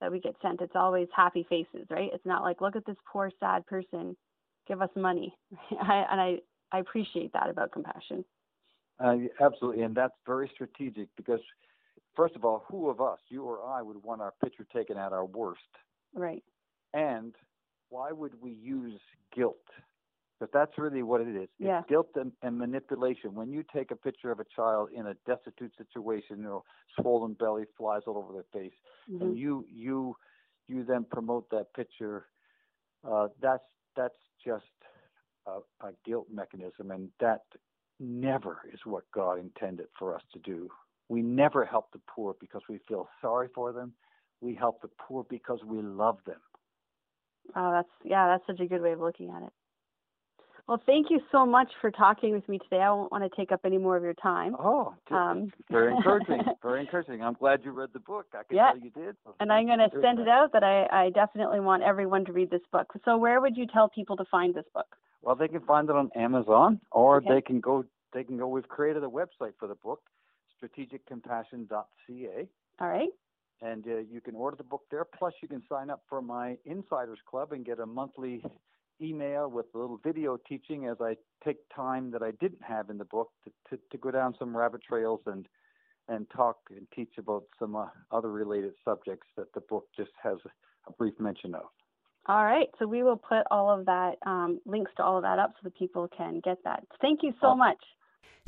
that 0.00 0.10
we 0.10 0.20
get 0.20 0.36
sent, 0.40 0.60
it's 0.60 0.76
always 0.76 1.08
happy 1.14 1.46
faces, 1.48 1.86
right? 1.90 2.10
It's 2.12 2.26
not 2.26 2.42
like 2.42 2.60
look 2.60 2.76
at 2.76 2.86
this 2.86 2.96
poor 3.12 3.30
sad 3.40 3.66
person, 3.66 4.16
give 4.68 4.82
us 4.82 4.90
money. 4.96 5.36
I, 5.82 6.06
and 6.10 6.20
I 6.20 6.38
I 6.72 6.78
appreciate 6.78 7.32
that 7.32 7.50
about 7.50 7.72
compassion. 7.72 8.24
Uh, 9.02 9.16
absolutely, 9.40 9.82
and 9.82 9.94
that's 9.94 10.14
very 10.26 10.50
strategic 10.54 11.08
because 11.16 11.40
first 12.14 12.36
of 12.36 12.44
all, 12.44 12.64
who 12.68 12.88
of 12.88 13.00
us, 13.00 13.18
you 13.28 13.44
or 13.44 13.64
I, 13.64 13.82
would 13.82 14.02
want 14.02 14.20
our 14.20 14.32
picture 14.42 14.66
taken 14.74 14.96
at 14.96 15.12
our 15.12 15.24
worst? 15.24 15.60
Right. 16.14 16.42
And 16.94 17.34
why 17.88 18.12
would 18.12 18.40
we 18.40 18.52
use 18.52 19.00
guilt? 19.34 19.56
Because 20.38 20.50
that's 20.54 20.78
really 20.78 21.02
what 21.02 21.20
it 21.20 21.28
is. 21.28 21.48
Yeah. 21.58 21.80
It's 21.80 21.88
guilt 21.88 22.08
and, 22.14 22.32
and, 22.42 22.56
manipulation. 22.56 23.34
When 23.34 23.52
you 23.52 23.62
take 23.74 23.90
a 23.90 23.96
picture 23.96 24.30
of 24.30 24.40
a 24.40 24.44
child 24.56 24.88
in 24.94 25.06
a 25.06 25.14
destitute 25.26 25.72
situation, 25.76 26.38
you 26.38 26.44
know, 26.44 26.64
swollen 26.98 27.34
belly, 27.34 27.64
flies 27.76 28.02
all 28.06 28.16
over 28.16 28.32
their 28.32 28.62
face, 28.62 28.72
mm-hmm. 29.10 29.22
and 29.22 29.38
you 29.38 29.66
you 29.70 30.16
you 30.66 30.84
then 30.84 31.04
promote 31.04 31.50
that 31.50 31.66
picture, 31.76 32.26
uh, 33.06 33.28
that's 33.42 33.64
that's 33.96 34.14
just 34.42 34.64
a, 35.46 35.58
a 35.86 35.92
guilt 36.06 36.28
mechanism, 36.32 36.90
and 36.90 37.10
that 37.20 37.42
never 37.98 38.62
is 38.72 38.80
what 38.84 39.04
God 39.12 39.38
intended 39.38 39.86
for 39.98 40.14
us 40.14 40.22
to 40.32 40.38
do. 40.38 40.70
We 41.10 41.22
never 41.22 41.64
help 41.64 41.90
the 41.90 42.00
poor 42.06 42.36
because 42.40 42.62
we 42.68 42.78
feel 42.86 43.08
sorry 43.20 43.48
for 43.52 43.72
them. 43.72 43.92
We 44.40 44.54
help 44.54 44.80
the 44.80 44.88
poor 45.08 45.26
because 45.28 45.58
we 45.66 45.82
love 45.82 46.18
them. 46.24 46.38
Oh, 47.56 47.72
that's 47.72 47.88
yeah, 48.04 48.28
that's 48.28 48.46
such 48.46 48.64
a 48.64 48.68
good 48.68 48.80
way 48.80 48.92
of 48.92 49.00
looking 49.00 49.28
at 49.28 49.42
it. 49.42 49.52
Well, 50.68 50.80
thank 50.86 51.08
you 51.10 51.18
so 51.32 51.44
much 51.44 51.66
for 51.80 51.90
talking 51.90 52.32
with 52.32 52.48
me 52.48 52.58
today. 52.58 52.80
I 52.80 52.92
won't 52.92 53.10
want 53.10 53.24
to 53.24 53.36
take 53.36 53.50
up 53.50 53.62
any 53.64 53.76
more 53.76 53.96
of 53.96 54.04
your 54.04 54.14
time. 54.14 54.54
Oh, 54.56 54.94
um, 55.10 55.52
very 55.70 55.92
encouraging. 55.92 56.42
very 56.62 56.82
encouraging. 56.82 57.24
I'm 57.24 57.32
glad 57.32 57.62
you 57.64 57.72
read 57.72 57.88
the 57.92 57.98
book. 57.98 58.26
I 58.32 58.44
can 58.44 58.56
yeah. 58.56 58.70
tell 58.70 58.80
you 58.80 58.90
did. 58.90 59.16
and 59.40 59.52
I'm 59.52 59.66
going 59.66 59.80
to 59.80 59.90
send 60.00 60.20
it 60.20 60.28
out 60.28 60.52
that 60.52 60.62
I, 60.62 61.06
I 61.06 61.10
definitely 61.10 61.58
want 61.58 61.82
everyone 61.82 62.24
to 62.26 62.32
read 62.32 62.50
this 62.50 62.62
book. 62.70 62.86
So, 63.04 63.16
where 63.16 63.40
would 63.40 63.56
you 63.56 63.66
tell 63.66 63.88
people 63.88 64.16
to 64.16 64.24
find 64.30 64.54
this 64.54 64.66
book? 64.72 64.86
Well, 65.22 65.34
they 65.34 65.48
can 65.48 65.62
find 65.62 65.90
it 65.90 65.96
on 65.96 66.08
Amazon, 66.14 66.80
or 66.92 67.16
okay. 67.16 67.34
they 67.34 67.40
can 67.40 67.58
go. 67.58 67.84
They 68.12 68.22
can 68.22 68.38
go. 68.38 68.46
We've 68.46 68.68
created 68.68 69.02
a 69.02 69.08
website 69.08 69.54
for 69.58 69.66
the 69.66 69.74
book 69.74 70.02
strategiccompassion.ca. 70.62 72.48
All 72.80 72.88
right. 72.88 73.08
And 73.62 73.86
uh, 73.86 73.98
you 74.10 74.20
can 74.20 74.34
order 74.34 74.56
the 74.56 74.64
book 74.64 74.82
there. 74.90 75.04
Plus, 75.04 75.34
you 75.42 75.48
can 75.48 75.62
sign 75.68 75.90
up 75.90 76.02
for 76.08 76.22
my 76.22 76.56
Insiders 76.64 77.18
Club 77.28 77.52
and 77.52 77.64
get 77.64 77.78
a 77.78 77.86
monthly 77.86 78.42
email 79.02 79.48
with 79.50 79.66
a 79.74 79.78
little 79.78 79.98
video 80.02 80.38
teaching 80.48 80.86
as 80.86 80.96
I 81.00 81.16
take 81.44 81.56
time 81.74 82.10
that 82.12 82.22
I 82.22 82.32
didn't 82.32 82.62
have 82.62 82.90
in 82.90 82.98
the 82.98 83.04
book 83.04 83.30
to, 83.44 83.50
to, 83.70 83.82
to 83.90 83.98
go 83.98 84.10
down 84.10 84.34
some 84.38 84.56
rabbit 84.56 84.82
trails 84.86 85.20
and 85.26 85.46
and 86.08 86.26
talk 86.34 86.56
and 86.70 86.86
teach 86.94 87.12
about 87.18 87.44
some 87.58 87.76
uh, 87.76 87.86
other 88.10 88.32
related 88.32 88.72
subjects 88.84 89.28
that 89.36 89.52
the 89.54 89.60
book 89.60 89.86
just 89.96 90.10
has 90.20 90.38
a 90.88 90.92
brief 90.92 91.14
mention 91.20 91.54
of. 91.54 91.66
All 92.26 92.44
right, 92.44 92.66
so 92.78 92.86
we 92.86 93.02
will 93.02 93.16
put 93.16 93.44
all 93.50 93.70
of 93.70 93.86
that 93.86 94.16
um, 94.26 94.60
links 94.66 94.90
to 94.96 95.04
all 95.04 95.16
of 95.16 95.22
that 95.22 95.38
up 95.38 95.54
so 95.54 95.60
that 95.64 95.78
people 95.78 96.08
can 96.14 96.40
get 96.44 96.58
that. 96.64 96.84
Thank 97.00 97.20
you 97.22 97.32
so 97.40 97.54
much. 97.54 97.78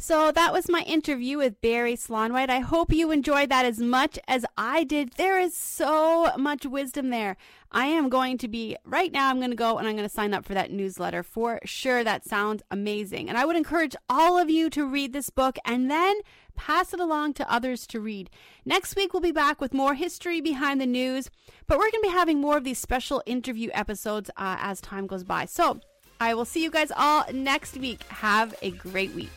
So 0.02 0.32
that 0.32 0.52
was 0.52 0.68
my 0.68 0.80
interview 0.80 1.38
with 1.38 1.60
Barry 1.60 1.94
Slaunwhite. 1.94 2.50
I 2.50 2.58
hope 2.58 2.92
you 2.92 3.12
enjoyed 3.12 3.50
that 3.50 3.64
as 3.64 3.78
much 3.78 4.18
as 4.26 4.44
I 4.56 4.82
did. 4.82 5.12
There 5.12 5.38
is 5.38 5.56
so 5.56 6.36
much 6.36 6.66
wisdom 6.66 7.10
there. 7.10 7.36
I 7.70 7.86
am 7.86 8.08
going 8.08 8.36
to 8.38 8.48
be, 8.48 8.76
right 8.84 9.12
now, 9.12 9.30
I'm 9.30 9.38
going 9.38 9.50
to 9.50 9.56
go 9.56 9.78
and 9.78 9.86
I'm 9.86 9.94
going 9.94 10.08
to 10.08 10.12
sign 10.12 10.34
up 10.34 10.44
for 10.44 10.54
that 10.54 10.72
newsletter 10.72 11.22
for 11.22 11.60
sure. 11.64 12.02
That 12.02 12.24
sounds 12.24 12.64
amazing. 12.68 13.28
And 13.28 13.38
I 13.38 13.44
would 13.44 13.54
encourage 13.54 13.94
all 14.10 14.36
of 14.38 14.50
you 14.50 14.68
to 14.70 14.84
read 14.84 15.12
this 15.12 15.30
book 15.30 15.56
and 15.64 15.88
then 15.88 16.16
pass 16.56 16.92
it 16.92 16.98
along 16.98 17.34
to 17.34 17.48
others 17.48 17.86
to 17.86 18.00
read. 18.00 18.28
Next 18.64 18.96
week, 18.96 19.12
we'll 19.12 19.22
be 19.22 19.30
back 19.30 19.60
with 19.60 19.72
more 19.72 19.94
history 19.94 20.40
behind 20.40 20.80
the 20.80 20.86
news, 20.86 21.30
but 21.68 21.78
we're 21.78 21.92
going 21.92 22.02
to 22.02 22.08
be 22.08 22.12
having 22.12 22.40
more 22.40 22.56
of 22.56 22.64
these 22.64 22.78
special 22.78 23.22
interview 23.24 23.70
episodes 23.72 24.30
uh, 24.30 24.56
as 24.58 24.80
time 24.80 25.06
goes 25.06 25.22
by. 25.22 25.44
So 25.44 25.78
I 26.20 26.34
will 26.34 26.44
see 26.44 26.62
you 26.62 26.72
guys 26.72 26.90
all 26.96 27.24
next 27.32 27.76
week. 27.76 28.02
Have 28.08 28.52
a 28.62 28.72
great 28.72 29.14
week. 29.14 29.30